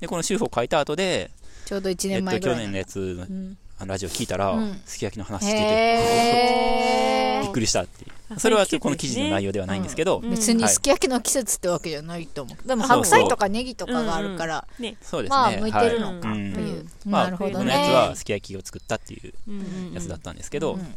[0.00, 1.30] で、この修法書いた後で、
[1.66, 2.56] ちょうど1えっと、年前ぐらい。
[2.56, 8.10] 去年のやつ、うんあのラジオ聞いたら、うんすき焼きの話してて、へびっくりしたっていう。
[8.28, 12.68] あそれはそういう季節この記事の内容ではないんですけど、うん別にはいすき焼きの季節ってわけじゃないと思う。
[12.68, 15.36] でも白菜とかネギとかがあるから、ねそうですね。
[15.36, 16.86] まあ向いてるのかはいっていう。
[17.06, 18.16] まあ、なるほどこのやつはね。
[18.16, 20.94] すき焼きを作ったっていうやつだったんですけど、うん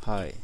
[0.00, 0.34] はい。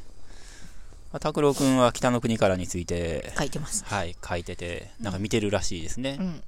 [1.12, 3.84] まあ拓郎くんは北の国からについて、書いてます。
[3.86, 6.16] はい、書いてて、なんか見てるらしいですね。
[6.20, 6.42] うん。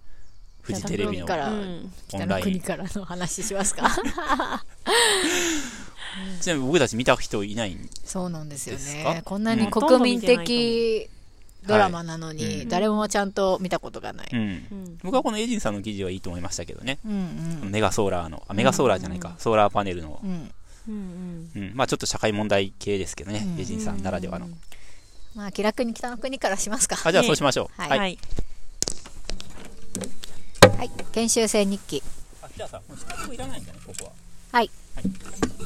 [0.63, 2.45] フジテレビの北の国からうん北オンライン。
[2.45, 3.89] の国からの話しますか
[6.41, 9.23] ちなみに僕たち見た人いないんそうなんですよですねか。
[9.23, 11.09] こんなにうん国民的
[11.67, 14.29] ドラマなのはいに、うん誰もちゃんと見たことがない。
[14.33, 14.41] うん。
[14.41, 16.99] うん僕はこのエイジンさんの記事はいいと思いましたけどね。
[17.07, 17.71] うんうん。
[17.71, 20.53] メガソーラーの、あ、メガソーラーじゃないか、ソーラーパネルのう、ん。
[20.89, 24.49] うんうん、まあちょっと社会問題系ですけどね、うんエイジンさんならではの。
[25.35, 26.97] まあ気楽に北の国からしますか。
[27.05, 27.81] あ、じゃあそうしましょう。
[27.81, 28.19] はいはい、はい。
[30.79, 30.91] はい。
[31.13, 32.03] 研修生日記。
[32.43, 34.13] あ、じゃあさ、もう質問いらないんだね、ここは。
[34.53, 34.71] はい。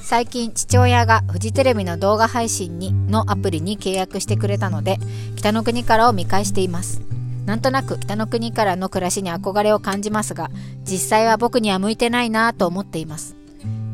[0.02, 4.98] 最近父親がフジテレビの動画配信にのアプリに契約してくれたので
[5.36, 7.00] 北の国からを見返しています
[7.46, 10.50] なんとなく北の国からの暮らしに憧れを感じますが
[10.84, 13.34] 実際は僕には向いてないなぁと思っています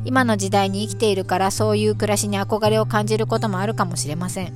[0.04, 4.52] 今の時代に生きているからそういう暮らしに憧れを感じることもあるかもしれません。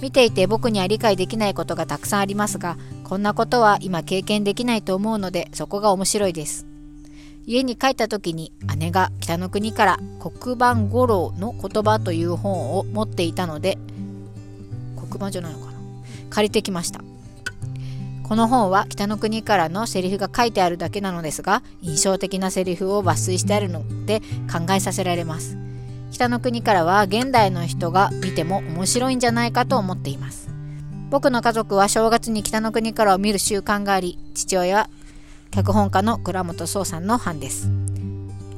[0.00, 6.66] 見ていて僕には理解できないことがたくさんありますがこんなことは今経験できないと思うのでそこが面白いです。
[7.46, 13.78] 家に帰った時に姉が北の国から黒板五郎の言葉という本を持っていたので
[14.96, 15.72] 黒板じゃないのかな？
[16.30, 17.00] 借りてきました。
[18.28, 24.20] この本は北の国からのセリフが書いてあるだけなのですが印象的なセリフを抜粋してあるので
[24.52, 25.56] 考えさせられます。
[26.10, 30.50] 北の国からは現代の人が見ても面白いんじゃないかと思っています。
[31.08, 34.90] 僕の家族は正月に北の国からを見る習慣があり父親は
[35.50, 37.70] 脚本家の倉本壮さんの班です。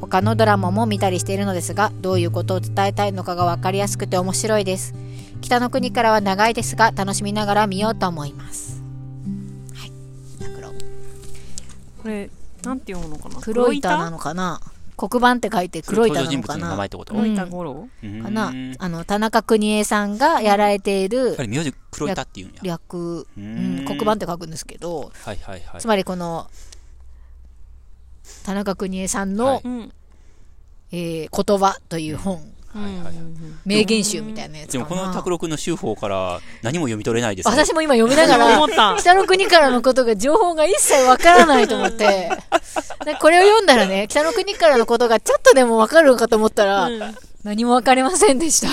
[0.01, 4.95] 他のドラマも見たりしているのですがどういうことを伝えたいのかが分かりやすくて面白いです。
[5.43, 8.80] 北の国からは長いですが楽しみながら見ようと思います。
[12.03, 12.31] これ
[12.63, 13.41] なんて読むのかな？
[13.41, 13.97] 黒板？
[13.99, 14.61] なのかな？
[14.97, 17.89] 黒板って書いて黒板なのかな黒板五郎？
[18.03, 18.23] うん。
[18.23, 18.53] かな？
[18.79, 22.61] あの田中邦衛さんがやられているぱり名字黒板っていうんや。
[22.63, 25.81] 略、ううんん、黒板って書くんですけどはいはいはい。
[25.81, 25.87] つ。
[25.87, 26.51] まりこの
[28.45, 29.61] 田中邦衛さんの、はい。
[29.65, 29.93] うん
[30.93, 32.43] えー言葉という本、
[32.75, 33.14] はいはいはい。
[33.64, 37.53] 名言集みたいなやつでもこの拓郎くんの修法から何も読み取れないですね。
[37.53, 38.97] 私も今読みながら思った。
[38.99, 42.31] 北の国からのことが情報が一切わからないと思って。
[43.05, 47.16] でこれを読んだらね北の国からのことがちょっとでもわかるのかと思ったら、うん。
[47.43, 48.68] 何もわかりませんでした。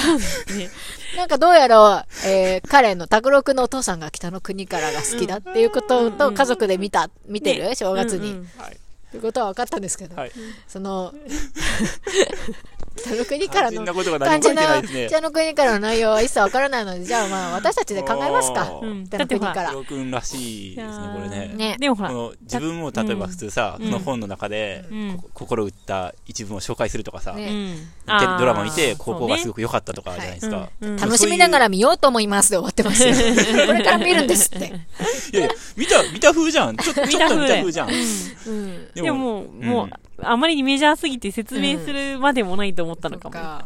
[0.55, 0.69] ね。
[1.15, 7.75] なんかどうやら、えー彼の拓郎くんのお父さんが北の国からが好きだっていうことと家族で見た見てる、ね。
[7.75, 8.49] 正月に、うんうん。
[8.57, 8.77] はい。
[9.11, 10.31] ということは分かったんですけど、はい。
[10.67, 11.13] その
[12.97, 14.03] 北の国からの肝
[14.41, 15.07] 心なね。
[15.07, 18.79] 北の国からの内容は一切わからないのでじゃあまあ私たちで考えますか。
[18.81, 19.71] うん北の国か拓ら。
[19.71, 21.53] 郎くんらしいですね、これね。
[21.53, 22.09] ねでもほら。
[22.09, 23.85] この自分も例えば普通さ、うん。
[23.85, 25.17] この本の中で、うん。
[25.17, 27.75] こ心打った一文を紹介するとかさ、ね。
[28.05, 28.13] ド
[28.45, 30.69] ラマ見てあーここがすごく良かったとかじゃないですか。
[30.81, 30.89] うん。
[30.89, 30.97] うん。
[30.97, 31.37] 楽しみ。
[31.37, 33.13] ながら見ようと思いますで終わってますよ。
[33.67, 36.77] これから見るんですって、いやいや、見た、見た風じゃん。
[36.77, 37.89] ちょちょっと見た風じゃん。
[37.89, 39.65] うん、でももう、うん。
[39.65, 39.89] もう、
[40.21, 43.33] あまりにメジャーすぎて説明するまでもないと思ったのかも。
[43.33, 43.63] か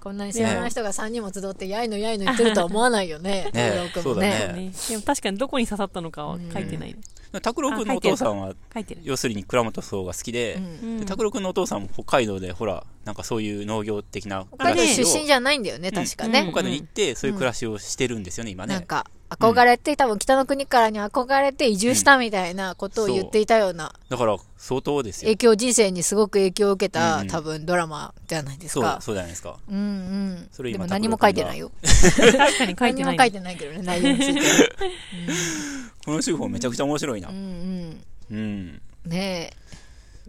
[0.00, 3.50] こんなに知らない人が3人も集ってやいのやいの言ってるとは思わないよね。
[3.52, 4.30] ね拓郎くんもそうだね。
[4.52, 6.94] ね、でも確かにどこに刺さったのかは書いてない。
[6.94, 7.00] ね。
[7.40, 8.54] 拓郎くんのお父さんは。
[9.02, 10.60] 要するに倉本壮が好きで
[11.06, 16.52] 拓郎くんのお父さんも北海道で、ほら、なんかそういう農業的な北海道しを出身じゃないんだよね確かね、うん。
[16.52, 18.74] 北海道に行って、そういう暮らしをしてるんですよね、今ね。
[18.74, 25.28] なんか憧れて、多分北の国からに憧れて移住したみたいなことを言っていたようなだから、相当ですよ。
[25.28, 25.36] 影。
[25.36, 27.28] 響人生にすごく影響を受けた、うん。
[27.28, 29.56] 多分ドラマじゃないですそうか、そうじゃないですか。
[29.68, 30.48] うんうん。
[30.52, 31.70] それ今でも何も書いてないよ。
[31.82, 33.16] 確かに書いて何ない。
[33.16, 34.40] も書いてないけどね内容について
[36.04, 37.32] この手法めちゃくちゃ面白いなう。
[37.32, 38.04] んうん。
[38.30, 39.50] うんね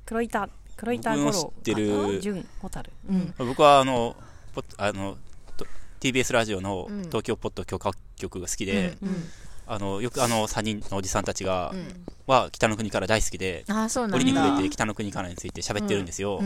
[0.06, 2.92] 黒板、黒板五知ってる純、ホタル。
[3.10, 4.16] えうん僕は、あの、
[4.54, 5.18] ポッあの、
[5.58, 5.66] と
[6.00, 9.24] TBS ラジオのうん東京ポッド許可局が好きで、うんうん
[9.68, 14.18] あの、よくあの3人のおじさんたちがうんは北の国から大好きで、ああ、そうなんだ。
[14.18, 16.40] 折に触れて北の国からについて喋ってるんですよ。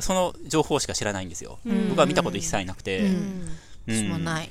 [0.00, 1.58] その情報しか知らないんですよ。
[1.64, 4.50] うん僕は見たこと一切なくて、うんうん私もない。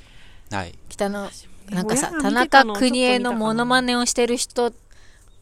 [0.50, 0.74] はい。
[0.88, 1.28] 北の、
[1.70, 4.72] なんかさ、田中邦衛のモノマネをしてる人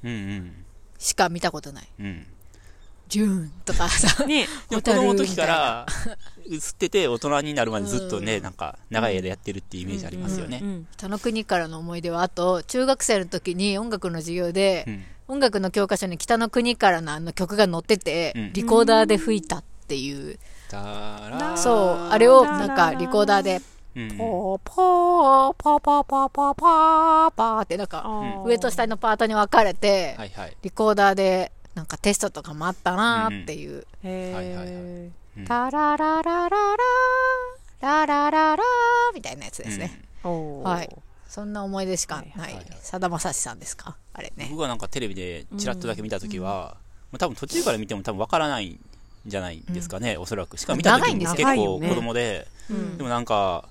[0.05, 0.53] うんうん。
[0.99, 1.89] しか見たことない。
[2.01, 2.27] うん。
[3.09, 4.25] ジューンとかさ。
[4.27, 5.87] ね 子供の時から
[6.51, 10.61] 映ってて大人になるまでずっとね、なんか長い間やってるっていうイメージありますよね。
[10.63, 15.05] うん北の国からの思い出は、あと、中学生の時に音楽の授業でう、ん。
[15.29, 20.39] 音楽の教科書に北の国からのあの曲が載ってて、うんリコーダーで吹いたっていう、
[21.57, 23.61] そう、あれをなんかリコーダーで、
[23.95, 30.57] うんうんポーポー、パーパーパーパーパーパーってなんか、上と下のパートに分かれて、はいはい。
[30.63, 33.87] リコーダーでなんかテストとかもあったなーっていう。
[35.47, 36.77] タラララララ
[37.81, 38.65] ララララ
[39.15, 40.03] みたいなやつですね。
[40.23, 40.97] はい
[41.29, 42.67] そんな思い出しかなはい。
[42.81, 44.49] さだまさしさんですかあれね。
[44.51, 46.77] 僕がなんかテレビでチラッとだけ見たときは、
[47.19, 48.81] 多分途中から見ても多分わからないん
[49.27, 50.57] じゃないですかね、おそらく。
[50.59, 53.69] しかも見た時も結構長いんですよ子供で、うんでもなんか、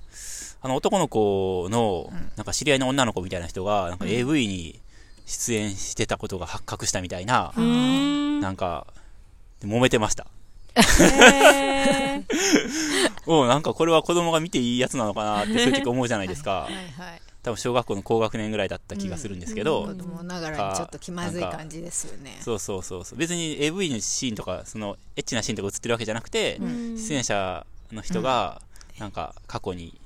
[0.60, 4.80] あの男の子の、なんか知り合いの女の子みたいな人が、なんか AV に
[5.26, 8.86] 出演してたことが発覚したみたいなう、ーんなんか、
[9.64, 10.26] 揉めてました。
[10.76, 12.24] へー
[13.26, 16.70] おうなんかこれは子供が見ていいやつなのかなってそういう時思うじゃないですかは。
[16.70, 16.80] いは
[17.14, 17.20] い。
[17.42, 22.38] 多分小学校の高学年ぐらいだった気がするんですけど、子供ながらにちょっと気まずい感じですよね。
[22.40, 23.18] そうそうそうそう。
[23.18, 26.96] 別に AV のシーンとか、その、エッチなシーンとか映ってるわけじゃなくて、ん。
[26.96, 28.62] 出演者の人が、
[28.98, 29.98] なんか、過去に、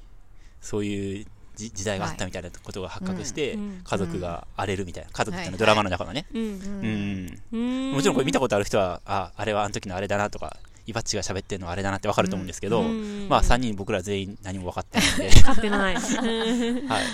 [0.63, 1.27] そういう
[1.57, 3.81] じ時代があったみたいなことが発覚して、うん。
[3.85, 6.25] 家族が荒れるみたいな、家族ってのドラマの中のね。
[6.33, 7.93] うん。
[7.93, 10.57] もちろんこれ見たことある人は、あ、あれはあの時のあれだなとか、
[10.87, 13.29] イバッチが喋ってるのはあれだなってわかると思うんですけど、うん。
[13.29, 15.95] まあ3人僕ら全員何も分かってないんで、 買ってない。
[15.99, 16.05] はい。
[16.87, 17.05] はい。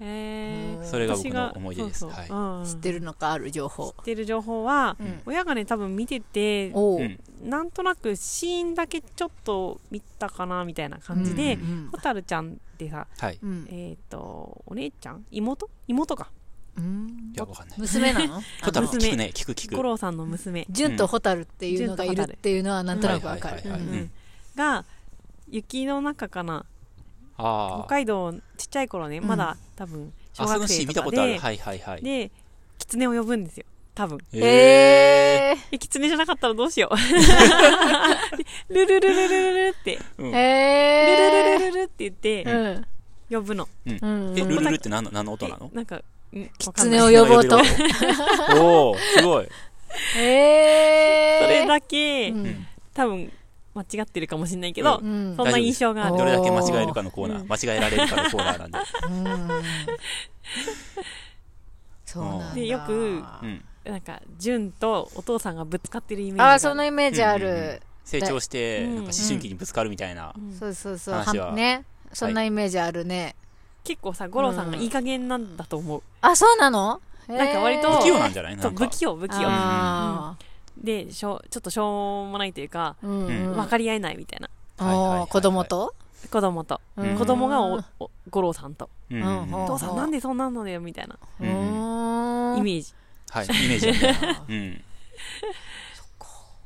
[0.00, 0.84] へー。
[0.84, 2.00] それが僕の私思い出です。
[2.00, 2.62] そうそうはいう。
[2.62, 3.32] ん知ってるのか？
[3.32, 3.94] ある情報。
[3.98, 4.02] 知。
[4.02, 5.20] ってる情報は、うん。
[5.26, 6.72] 親がね多分見てて。
[7.42, 13.38] なんとなくシーンだけちょっと見たかなみたいな感じで、うんホタルちゃんってさはい。
[13.42, 13.66] うん。
[13.70, 15.24] えっ、とお姉ちゃん？
[15.30, 15.68] 妹？
[15.86, 16.30] 妹か
[16.76, 17.78] うんいや、わかんない。
[17.80, 18.42] 娘なの？
[18.62, 19.76] ホタルあの聞くね、聞く聞く。
[19.76, 23.62] 五郎さんの娘純とホタルっていうのがいるっていうのはなんとなくわかる
[24.56, 24.84] が
[25.48, 26.64] 雪の中かな
[27.36, 30.46] あ北海道ちっちゃい頃ね、うんまだ多分あ。
[30.46, 31.32] 小学生とか見たことある。
[31.32, 32.02] で、はいはいはい。
[32.02, 32.30] で
[32.78, 36.96] 狐を呼ぶんですよ多分へへえ狐じゃなかったらどうしよう
[38.74, 40.02] ルルルルルルルってー。
[40.18, 41.06] うんー。
[41.06, 42.86] ルルルルルルって言ってうん。
[43.30, 44.34] 呼ぶのうん。
[44.36, 45.70] え、ルルルって何の音なの？
[45.72, 46.02] えなんか
[46.58, 47.60] 狐を呼ぼうと。
[48.60, 49.48] おおすごい。
[50.16, 51.44] へー。
[51.44, 53.32] それだけ、うん多分
[53.74, 58.78] 間違ってるかもしれないけど、うんそんな印象があるどれだけ間違えるかのコーナうんー、間違えられるかのコーナーなんで。
[58.78, 59.64] うん
[62.04, 62.54] そうなんだ。
[62.54, 63.64] でよくうん。
[63.84, 67.82] なんか純とお父さんがぶつかってるイメージがああ、そのイメージあうんうんうんる。
[68.04, 70.32] 成長して、うんなんか思春期にぶつかるみたいな。
[70.36, 71.14] うんそうそうそう。
[71.16, 71.84] 話ははね。
[72.12, 73.34] そんなイメージあるね。
[73.84, 77.00] 結構さ五郎さんがいい加減なんだと思う、あ、そうなの？
[77.28, 78.56] なんか割と不器用なんじゃない？
[78.56, 78.68] なんか。
[78.68, 78.88] そう不。
[78.88, 79.40] 器用不器用。
[79.46, 80.36] あ
[80.76, 84.48] でしょちょっとしょうもないというか、分かり合えないみたいな。
[85.26, 85.94] 子供と？
[86.30, 87.16] 子供と、うん。
[87.18, 91.18] 子供がおお五郎さんと、うんうんお父さんなんでそんなんのだよみたいな。
[91.40, 92.58] うーん。
[92.58, 92.94] イメージ、
[93.30, 93.92] はい、イメージ。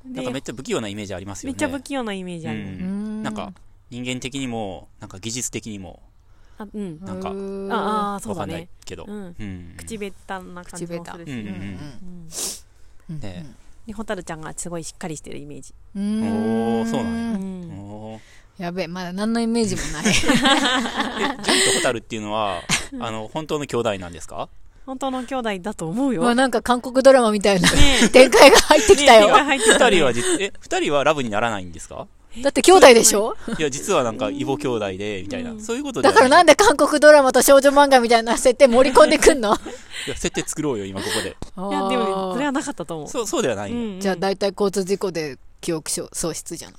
[0.05, 0.15] なん。
[0.15, 0.31] でか。
[0.31, 1.53] めっちゃ不器用なイメージありますよね。
[1.53, 2.59] めっちゃ不器用なイメージある、
[3.23, 3.53] なんか、
[3.91, 6.01] 人間的にも、なんか技術的にも、
[6.59, 7.01] あうん。
[7.01, 7.29] なんか
[7.75, 9.05] ああそうだわかんないねけど。
[9.07, 9.35] うん。
[9.39, 9.75] うん。
[9.77, 12.29] 口下手な感じもするし、うんうんうん。
[13.11, 13.47] うんね
[13.87, 17.81] で蛍ちゃんがすごいしっかりしてるイメージ、うおーそうなんうやん。
[17.81, 18.63] おー。
[18.63, 20.05] やべえまだ何のイメージもない。
[20.13, 21.43] え、ンと
[21.77, 22.61] ホタルっていうのは、
[23.01, 24.49] あの、本当の兄弟なんですか？
[24.85, 26.23] 本当の兄弟だと思うよ。
[26.23, 32.09] もうなんか韓国ドラマみたいなね展開が入ってきたねよ入ってきた二人は実、え、二人はラブにならないんですか？
[32.43, 33.37] だって兄弟でしょ？
[33.59, 33.63] い。
[33.63, 35.53] や、実はなんか、異母兄弟で、みたいな。
[35.53, 35.61] うん。
[35.61, 39.55] そういうことでだからなんでで韓国ドラマと少女漫画みたいな設定盛り込んでくんの？
[39.55, 41.29] いや、設定作ろうよ、今ここで。
[41.29, 43.09] いやでもそれはなかったと思う。
[43.09, 43.95] そう、そうではないんだ。
[43.95, 46.77] うんじゃあ大体交通事故で記憶喪失じゃな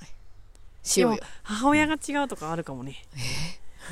[0.82, 1.22] しようよ。
[1.42, 3.04] 母親が違うとかあるかもね。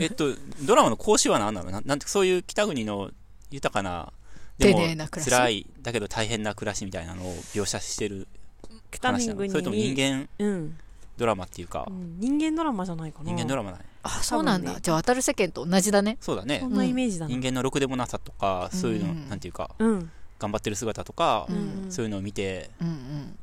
[0.01, 0.07] え？
[0.07, 1.71] っと、ドラマの講師は何なの？
[1.71, 3.11] ななんて、そういう北国の
[3.51, 4.13] 豊かな、
[4.59, 8.27] でも辛い、だけど大変な暮らしみたいなのを描写してる
[8.91, 10.29] 北国に話なのそれとも人間？
[10.39, 10.79] うん、
[11.19, 11.85] ドラマっていうか。
[11.87, 13.25] う、ん人間ドラマじゃないかな。
[13.27, 13.85] 人間ドラマだね。
[14.03, 14.73] あそうなんだ。
[14.73, 14.79] ね。
[14.81, 16.17] じゃあ渡る世間と同じだね。
[16.21, 16.61] そうだね。
[16.61, 16.69] そ。
[16.69, 17.31] んなイメージだな。
[17.31, 18.07] 人間のろくでもな。
[18.07, 21.93] さとか、そういうの、うんなんていうか、うん、頑張ってる姿とか、うん。
[21.93, 23.39] そういうのを見て、うんうん。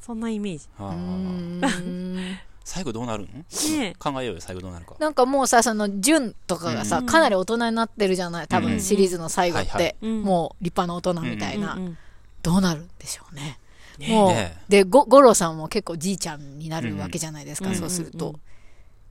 [0.00, 0.68] そんなイメージ。
[0.78, 0.84] あ。
[0.84, 2.38] ーうーん。
[2.62, 4.96] 最後どうなるんね考えようよ、最後どうなるか。
[4.98, 7.06] なんかもうさその純とかがさ、うん。
[7.06, 8.48] かなり大人になってるじゃない？
[8.48, 8.64] 多うん。
[8.64, 9.96] 分シリーズの最後って、はいはい。
[10.02, 10.22] うん。
[10.22, 11.98] もう立派な大人みたいな、うんうん。
[12.42, 13.58] どうなるんでしょうね。
[13.98, 14.08] ね。
[14.08, 14.56] もう、ね。
[14.68, 17.76] で、ご、五郎さんも結構じいちゃんになるわけじゃないですか、うん。
[17.76, 18.26] そうすると。
[18.28, 18.40] うんうん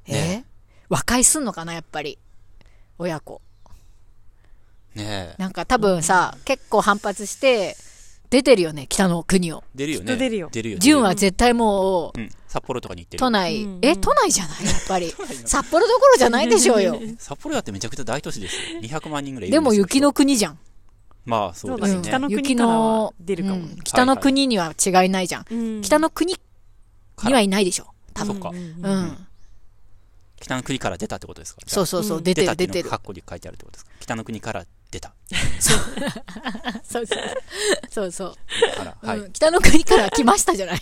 [0.08, 0.46] えね。
[0.88, 2.20] 和解すんのかな、やっぱり？
[3.00, 3.42] 親子。
[4.94, 5.34] ね。
[5.34, 7.76] えなんか多分さ、結構反発して、
[8.30, 9.64] 出てるよね、北の国を。
[9.74, 10.16] 出るよね。
[10.16, 10.50] 出るよ。
[10.52, 12.30] 出るよ純は絶対もう、うん。
[12.48, 14.66] 札幌とかに行ってる都内、うんえ、都内じゃない？
[14.66, 15.12] やっぱり。
[15.46, 17.00] 札幌どころじゃないでしょうよ。
[17.18, 18.80] 札幌だってめちゃくちゃ大都市ですよ。
[18.82, 19.82] 200万人ぐらいいでるんですよ。
[19.82, 20.60] も雪の国じゃん。
[21.26, 25.46] まあそうですね北の国雪から出るかもうん北の国には違いないじゃん。
[25.50, 26.34] うん北の国
[27.24, 27.88] にはいないでしょ。
[28.14, 28.34] 多分。
[28.36, 29.28] そっかうん。
[30.40, 31.62] 北の国から出たってことですか？
[31.66, 32.80] そうそうそう、うん出てる出てる。
[32.80, 33.92] いうのがカッコに書いてあるってことですか？
[34.00, 35.14] 北の国から出た
[35.60, 37.20] そうそう。
[37.90, 38.36] そうそう。
[39.06, 40.82] はいうん北の国から来ましたじゃない。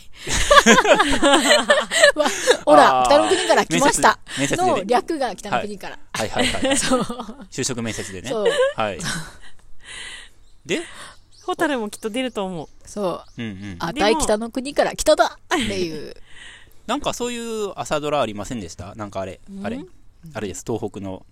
[2.15, 2.25] わ
[2.65, 4.19] ほら、北の国から来ました。
[4.37, 5.99] 面接でのね略が北の国から。
[6.13, 7.01] はいはいはいそう。
[7.51, 8.45] 就職面接でねそう。
[8.75, 8.99] はい
[10.65, 10.81] で？
[11.45, 12.67] ホタルもきっと出ると思う。
[12.87, 13.41] そう。
[13.41, 13.75] うんうん。
[13.79, 15.37] あたい北の国から来ただ！
[15.53, 16.15] っていう。
[16.87, 18.95] なんかそういう朝ドラありませんでした？
[18.95, 19.65] なんかあれうん？
[19.65, 19.79] あれ？
[20.33, 20.63] あれです。
[20.65, 21.25] 東北の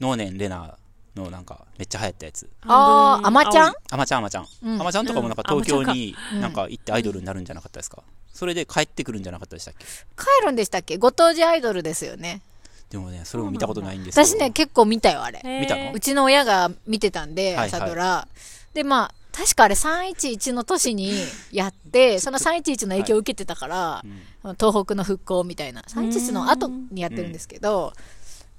[0.00, 0.76] 能年レナ
[1.16, 2.48] のなんかめっちゃ流行ったやつ。
[2.62, 3.74] あー、あまちゃん？
[3.90, 4.46] あまちゃんあまちゃん。
[4.62, 4.80] うん。
[4.80, 5.62] あまちゃんとかもなんかうん。
[5.64, 6.40] 東京にうん。
[6.40, 8.02] なんか行ってアイドルになるんじゃなかったですか？
[8.32, 9.84] それで帰ってくるんじゃなかったでしたっけ？
[9.84, 10.98] 帰るんでしたっけ？
[10.98, 12.42] ご当地アイドルですよね。
[12.90, 15.40] でもねそれも見たことないんです私ね、結構見たよ、あれ。
[15.60, 15.92] 見たの？
[15.92, 17.68] うちの親が見てたんで、はいはい。
[17.68, 18.28] 朝ドラ。
[18.74, 21.12] で、まあ、確かあれ311の年に
[21.50, 24.04] やって、 その311の影響を受けてたから、
[24.44, 24.54] うん。
[24.54, 25.82] 東北の復興みたいな。
[25.82, 27.92] 311の後にやってるんですけど、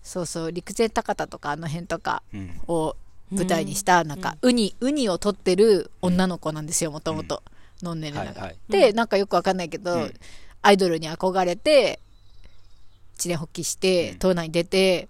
[0.02, 2.60] そうそう、陸前高田とかあの辺とかうん。
[2.68, 2.96] を
[3.32, 7.44] 舞台にした、なんか、ウニ、ウニを取ってる女の子なんですよ、もともと。
[7.82, 8.32] のんねるなが。
[8.32, 8.58] はいはい。
[8.70, 10.14] で、なんかよくわかんないけど、うん。
[10.62, 12.00] アイドルに憧れて、
[13.16, 15.08] 一年発起してうん、島内に出て、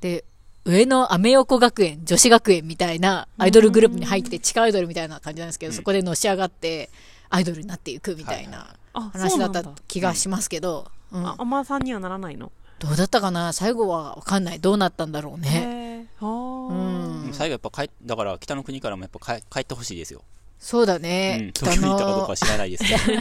[0.00, 0.24] で、
[0.70, 5.76] 上野アメ横学園、女子学園みたいなアイドルグループに入って、地下アイドルみたいな感じなんですけど、うん。
[5.76, 6.90] そこでのし上がって、
[7.28, 12.52] アイドルになっていくみたいなあ話だった気がしますけど、うんあ、アマさんにはならないの？
[12.78, 13.52] どうだったかな？
[13.52, 14.60] 最後はわかんない。
[14.60, 16.06] どうなったんだろうね。
[16.20, 17.28] うー。
[17.30, 17.32] ん。
[17.32, 20.22] 最後やっぱ帰だから北の国からもやっぱ帰帰ってほしいですよ、
[20.58, 21.02] そうだうん。
[21.02, 23.20] ね。、北東京に行ったかどうか知らないですけど。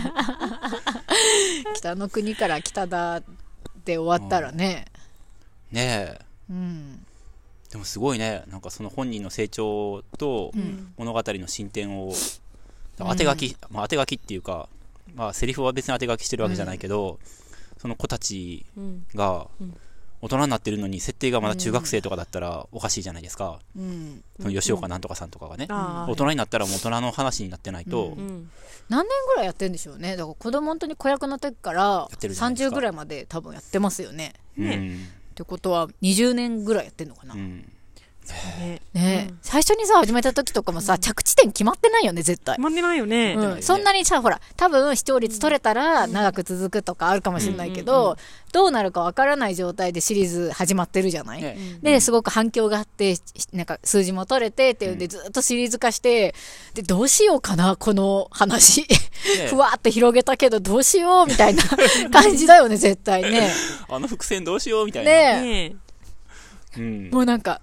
[1.76, 3.22] 北の国から北だ
[3.86, 4.86] で終わったらね。
[5.72, 6.20] ねえ。
[6.50, 7.06] うん。
[7.72, 8.44] でもすごいね。
[8.48, 10.94] なんかその本人の成長とん。
[10.98, 12.14] 物語の進展を、
[12.98, 14.68] 当て書き、まあ、当て書きっていうか
[15.16, 17.20] まあセリフは別に当て書きしてるわけじゃないけど、
[17.78, 19.06] その子たちうん。
[19.16, 19.78] がうん。
[20.22, 24.22] 大人になってるのに設定がまだ中学生とかだったらおかしいじゃないですか、うん。
[24.38, 28.52] その吉岡なんとかさんとかがね、大人になったらもう大人の話になってないと、うんうん。
[28.90, 30.18] 何年ぐらいやってんでしょうね。
[30.18, 32.72] だから子供本当に子役の時からってるじゃないですか。
[32.74, 34.34] 30ぐらいまで多分やってますよね。
[34.58, 37.74] ねってことは20年ぐらいやってんのかな、うん、うん。
[38.34, 38.82] ね。
[38.96, 39.00] う
[39.32, 39.40] ん。
[39.42, 42.56] 最初にさ始めた時とかもさ、着地点決まってないよね絶対。
[42.56, 43.36] 決、まってないよね。
[43.38, 43.56] うん。
[43.56, 43.62] ね。
[43.62, 48.18] そんなにさほら多分視聴率取れたら長く続くとかあるかもしれないけど、うんうんうん
[48.52, 51.58] どうなるかわからない状態でシリーズ始まってるじゃない、ね。
[51.82, 53.24] ですごく反響があってし
[53.54, 54.98] なんか数字も取れてっていうん。
[54.98, 56.34] でずっとシリーズ化して
[56.74, 58.82] でどうしようかなこの話。
[58.82, 58.88] ね。
[59.50, 61.64] ふわーって広げたけどどうしようみたいな
[62.12, 63.52] 感じだよね絶対ね。
[63.88, 65.70] あの伏線どうしようみたいな、ねえ。
[65.70, 65.76] ね
[66.78, 67.62] うん、もうなんか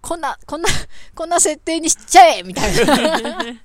[0.00, 0.68] こんなこんな
[1.14, 2.96] こんな設定にしちゃえみたいな。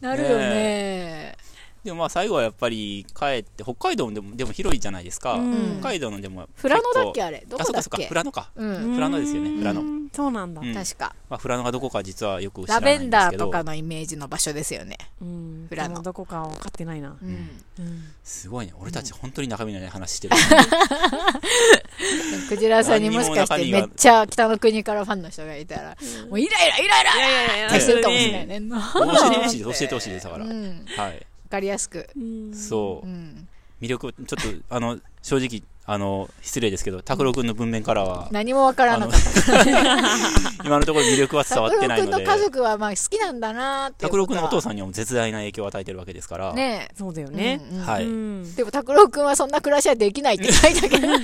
[0.00, 1.36] なるよね
[1.84, 5.76] でもまあ最後はやっぱり帰って北海道でもでも広いじゃないですか、うん。
[5.80, 7.44] 北海道のでも富良野だっけあれ？
[7.46, 9.80] どあそっかそっかこだっけ富良野か、富良野ですよね富良野。
[9.80, 10.60] うんそうなんだ。
[10.60, 10.72] うん。
[10.72, 11.12] 確か。
[11.28, 13.46] まあ、富良野がどこか実はよく知らラないんですけど。
[13.46, 14.96] ベンダーとかのイメージの場所ですよね。
[15.20, 15.66] うん。
[15.68, 16.02] 富良野。
[16.02, 17.16] どこかは分かってないな。
[17.20, 17.50] うん。
[17.80, 18.04] うん。
[18.22, 18.74] すごいね。
[18.78, 20.36] 俺たち本当に中身のない話してる、
[22.48, 25.96] クジラさんにもしかしてめっちゃ北の国からファンの人がいたら
[26.28, 31.14] もうイライライライラいやいやいやってしてるかもしれないね教えてほしいです教えてほしいですだから、うんはいわ
[31.54, 32.08] かりやすく。
[32.16, 32.54] うん。
[32.54, 33.48] そう、うん
[33.80, 39.62] 魅力ちょっとあの正直あの失礼ですけど拓郎君の文面からは、何もわからなかった。
[40.64, 42.12] 今のところ魅力は伝わ拓郎ってないので。
[42.12, 46.94] 君の家族はまあ好きなんだなっていう拓郎君のお父んさんにはもう絶大な影響を与えてるわけですから、ねえ。
[46.96, 47.60] そうだよね。
[47.70, 48.54] うんうんはい、うん。
[48.54, 51.06] でも拓郎君はそんな暮らしはできないって書いたけど。
[51.12, 51.18] で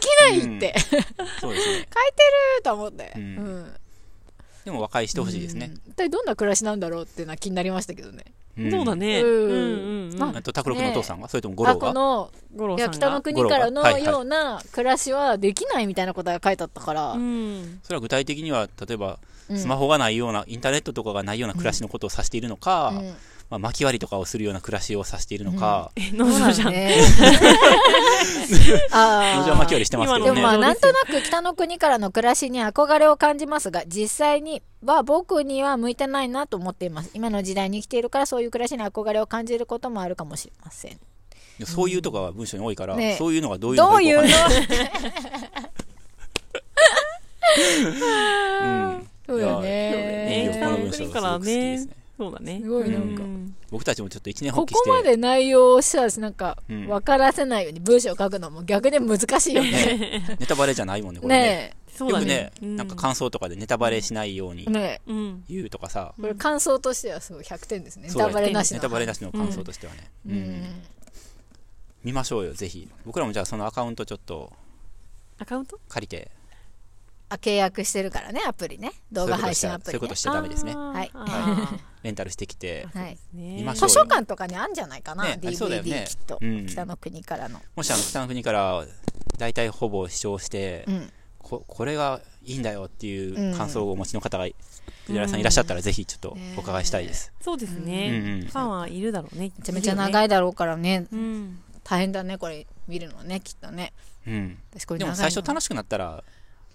[0.00, 0.74] きないって、
[1.42, 1.88] そうですね。
[2.62, 3.22] と思って、うん。
[3.22, 3.74] うん
[4.64, 5.72] でも和解してほしいですね。
[5.86, 8.24] うん、一体どんな暮らしなんだろうっていうのは気になりましたけどね。
[8.60, 8.70] ん。
[8.70, 9.20] そうだね。
[9.20, 9.28] うん。
[9.28, 9.54] うんう
[10.08, 10.18] んうん。
[10.18, 11.88] まあと拓郎君のお父さんが、それとも五あ郎が？
[11.88, 12.92] このいや五郎さんが？
[12.94, 17.80] 北の国からのような暮らしはできないみたいなことが書いてあったから、うん。
[17.82, 19.18] それは具体的には例えば
[19.50, 19.58] うん。
[19.58, 23.14] スマホがないような、インターネットとかがないような暮らしのことを指しているのか、うん
[23.50, 26.72] まあ、巻き割りとかをするような暮らしをさせているのか、え農場じゃん。
[26.72, 26.96] ね。
[28.90, 30.34] あ農場巻き割りしてますけどね。
[30.34, 37.10] でもまあ、なんとなく北の国からの暮らしに憧れを感じますが、実際には僕には向いてないなと思っています。
[37.14, 40.98] 今の時代に生きているから、そういう暮らしに憧れを感じることもあるかもしれません。
[41.64, 44.22] そういうとかは文章に多いから、ねそういうのがどういうのどういうの？
[44.22, 44.68] かよくわかんない
[48.98, 50.40] うんそうだいやね。
[50.40, 52.03] いいよこの文章国からすごく好きですねね。
[52.16, 52.60] そうだね。
[52.62, 60.36] すごいなんかうん僕たちもちょっと一年こ発起して、こまで内容をさ、なんかうん、分からせないように文章を書くのも逆に難しいよね。
[60.38, 61.42] ネタバレじゃないもんね、これね。
[61.42, 64.66] ねよくねね。、なんか感想とかでネタバレしないように。
[65.48, 68.08] 言うとかさ、これ感想としてはすごい100点ですね。
[68.08, 68.78] ネタバレなしの。
[68.78, 70.10] ネタバレなしの感想としてはね。
[70.26, 70.82] ううんん。
[72.02, 72.88] 見ましょうよ、ぜひ。
[73.06, 74.52] 僕らもじゃあそのアカウントちょっと
[75.38, 75.78] アカウント？
[75.88, 76.43] 借りて、あ、
[77.36, 78.92] 契約してるからね、アプリね。
[79.12, 80.14] 動画配信アプリ、ねそういうこと。
[80.14, 80.74] しちゃダメですね。
[80.74, 83.18] はいあ レンタルしてきて、はい。
[83.74, 87.60] 図書館とかにあんじゃないかな、ねありそうだよ DVD ねきっと、うん北の国からの。
[87.74, 88.84] もしあの北の国から
[89.38, 91.12] 大体ほぼ視聴して、うん。
[91.38, 94.46] ここれがいいんだよっていうんう感想をお持ちの方が、
[95.06, 97.32] 藤原さんいらっしゃったらぜひちょっとお伺いしたいです。
[97.40, 98.38] そうですうんうね。
[98.38, 99.50] んファンはいるだろうね。
[99.56, 100.26] めちゃめちゃ長い。
[100.26, 101.60] いだろうからね、うん。
[101.82, 103.92] 大変だね、これ見るのね、きっとね。
[104.26, 104.58] うん。
[104.72, 106.22] 私これでも最初楽しくなったら、うん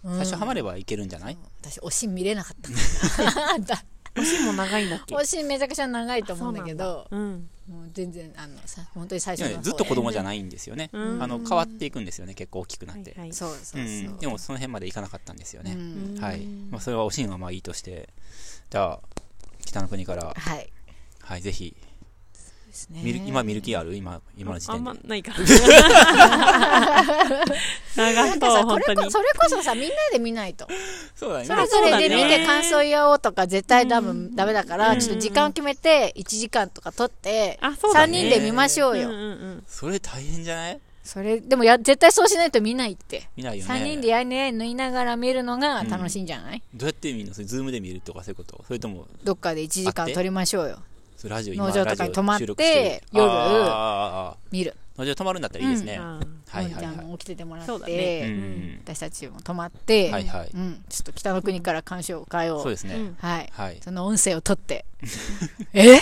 [0.03, 1.37] 最初ハマればいけるんじゃない？
[1.61, 3.83] 私、おしん見れなかったんだ。
[4.17, 5.15] おしんも長いんだっけ？
[5.15, 7.49] おしんめちゃくちゃ長いと思うんだけど、うん。
[7.67, 10.23] もう全然、あの、さ本当に最初のずっと子供じゃい。
[10.23, 10.89] ないんですよね。
[10.91, 13.11] うんあの、変わっていくんですよね、結構大きくなって。
[13.11, 13.33] はいはい。
[13.33, 14.17] そうそん。
[14.17, 15.75] でもその辺までいかなかったんですようね。
[15.75, 16.39] んはい。
[16.71, 18.09] まあそれはおしんはまあいいとして、
[18.71, 18.99] じゃあ、
[19.65, 20.71] 北の国から、はい。
[21.21, 21.75] はい、ぜひ、
[22.87, 23.95] ですね見る今見る気ある？
[23.95, 24.99] 今、今の時あん点で。
[25.01, 25.37] まないから。
[27.95, 28.97] 長なんかそう、本当に。
[28.99, 30.67] れこそれこそさ、みんなで見ないと。
[31.15, 38.29] そうだねそれぞれで見て感想言おうとか絶対多分ダメだから、うんちょっと時間を決めて1時間とか取って、あ、そうだ3ね。
[38.29, 39.09] 人で見ましょうよ。
[39.09, 39.25] うんうんう
[39.57, 39.63] ん。
[39.67, 40.79] それ大変じゃない？
[41.01, 43.27] それ、でもや、絶対そうしないと見ないって。
[43.35, 43.73] 見ないよね。
[43.73, 47.33] 3人でやいね、縫いながら見るのが楽しいんじゃない、どうやって見るの？
[47.33, 48.63] それズームで見るとかそういうこと？
[48.67, 50.79] それとも、どっかで1時間取りましょうよ。
[51.19, 53.29] それラジオ農場とかに泊まって夜
[54.51, 54.73] 見る。
[54.97, 55.97] ー農場泊まるんだったらいいですね。
[55.97, 56.81] あはいはいはい。
[56.81, 62.95] ちゃんも起きててもらって、ねうん私たちも泊まって、はいはいうん、ちょっと北の国から鑑賞会を、そうですね。
[62.95, 63.77] うんはい、はい。
[63.81, 64.85] その音声を取って、
[65.73, 65.99] え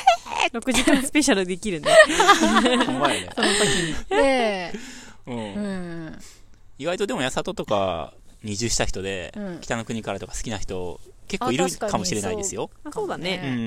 [0.53, 1.87] ？6時間スペシャルできるね。
[1.89, 2.85] ね。
[2.85, 3.95] その時に。
[4.09, 4.71] で、
[5.25, 5.31] う。
[5.31, 6.19] うんん、
[6.77, 8.13] 意外とでも、八里とか
[8.43, 12.69] 移住した人でうん、北の国からとか好きな人、結構いるかもしれないですよ。
[12.83, 13.41] あ、そうだね。
[13.43, 13.61] うんうんう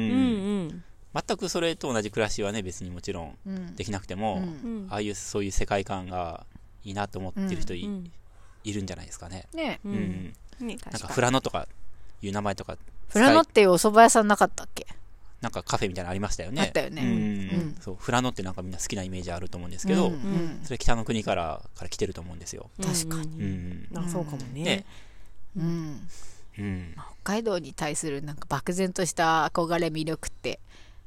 [0.74, 0.84] ん。
[1.14, 4.42] 全くそれと同じ暮らしはね、別にもちろんうん、できなくてうも、ん。
[4.42, 4.86] うん。
[4.90, 6.46] ああいう、そういう世界観が
[6.84, 8.10] いいなと思ってる人い,、うん。
[8.64, 9.46] いるんじゃないですかね。
[9.52, 9.96] ね、ううん。
[9.96, 10.34] ん。
[10.60, 11.66] ねなんか、フラノとか
[12.22, 12.76] いう名前とか、
[13.08, 14.86] フラノっていうお蕎麦屋さんなかったっけ？
[15.40, 16.60] なんかカフェみたいなのありましたよね。
[16.62, 17.02] あったよね。
[17.02, 17.06] う
[17.56, 17.58] ん。
[17.58, 17.76] うん。
[17.80, 20.12] そう、フラノってなんかみんな好きなイメージあると思うんですけど、うん。
[20.12, 20.60] うん。
[20.62, 22.70] それ北の国からから来てると思うんですよ。
[22.76, 23.42] 確かに。
[23.42, 23.88] うん。
[23.96, 24.62] あ、そうかもね。
[24.62, 24.84] ね。
[25.56, 26.08] うん。
[26.58, 26.94] うん。
[26.94, 30.60] 北海道に対するなんか漠然とした憧れ魅力って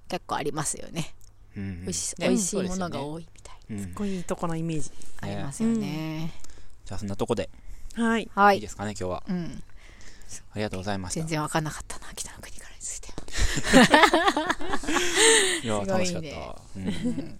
[0.07, 1.13] 結構ありますよね。
[1.55, 4.89] うん美味し,、ね美味しいものが多いみたいねうんすっごいいいとこのイメージ。
[5.21, 6.31] な、ありますよね。
[6.85, 7.49] じゃあそんなとこで
[7.95, 8.29] はい。
[8.33, 8.57] はいい。
[8.59, 9.23] いですかね、今日は。
[9.27, 9.63] うん。
[10.51, 11.19] ありがとうございました。
[11.19, 13.09] 全然わかんなかったな、北の国からについて。
[15.63, 16.61] いや、すごいね楽しかったわ。
[16.75, 17.39] うん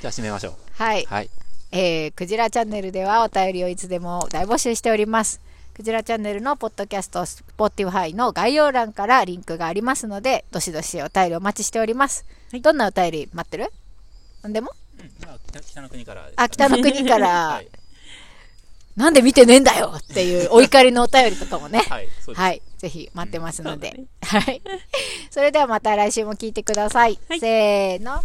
[0.00, 0.54] じゃあ締めましょう。
[0.74, 1.04] はい。
[1.06, 1.30] はい。
[1.72, 5.40] えー、クジラチャンネルではお便りをいつでも大募集しております。
[5.78, 12.26] クジラチャンネルのポッドキャスト、スポティファイの概要欄からリンクがありますので、どしどしお便りお待ちしております。
[12.50, 13.70] はいどんなお便り待ってる？
[14.42, 14.72] なんでも？
[14.98, 15.10] うん
[15.46, 16.28] 北北の国から。
[16.34, 17.68] あ、北の国から は、い。
[18.96, 21.78] なんで見てねえんだよっていうお怒りのお便りとかもね。
[21.88, 22.08] はい。
[22.34, 22.62] はい。
[22.78, 23.90] ぜひ待ってますので。
[23.90, 24.62] そうだねはい。
[25.30, 27.20] それではまた来週も聞いてください。
[27.28, 28.20] はいせーの。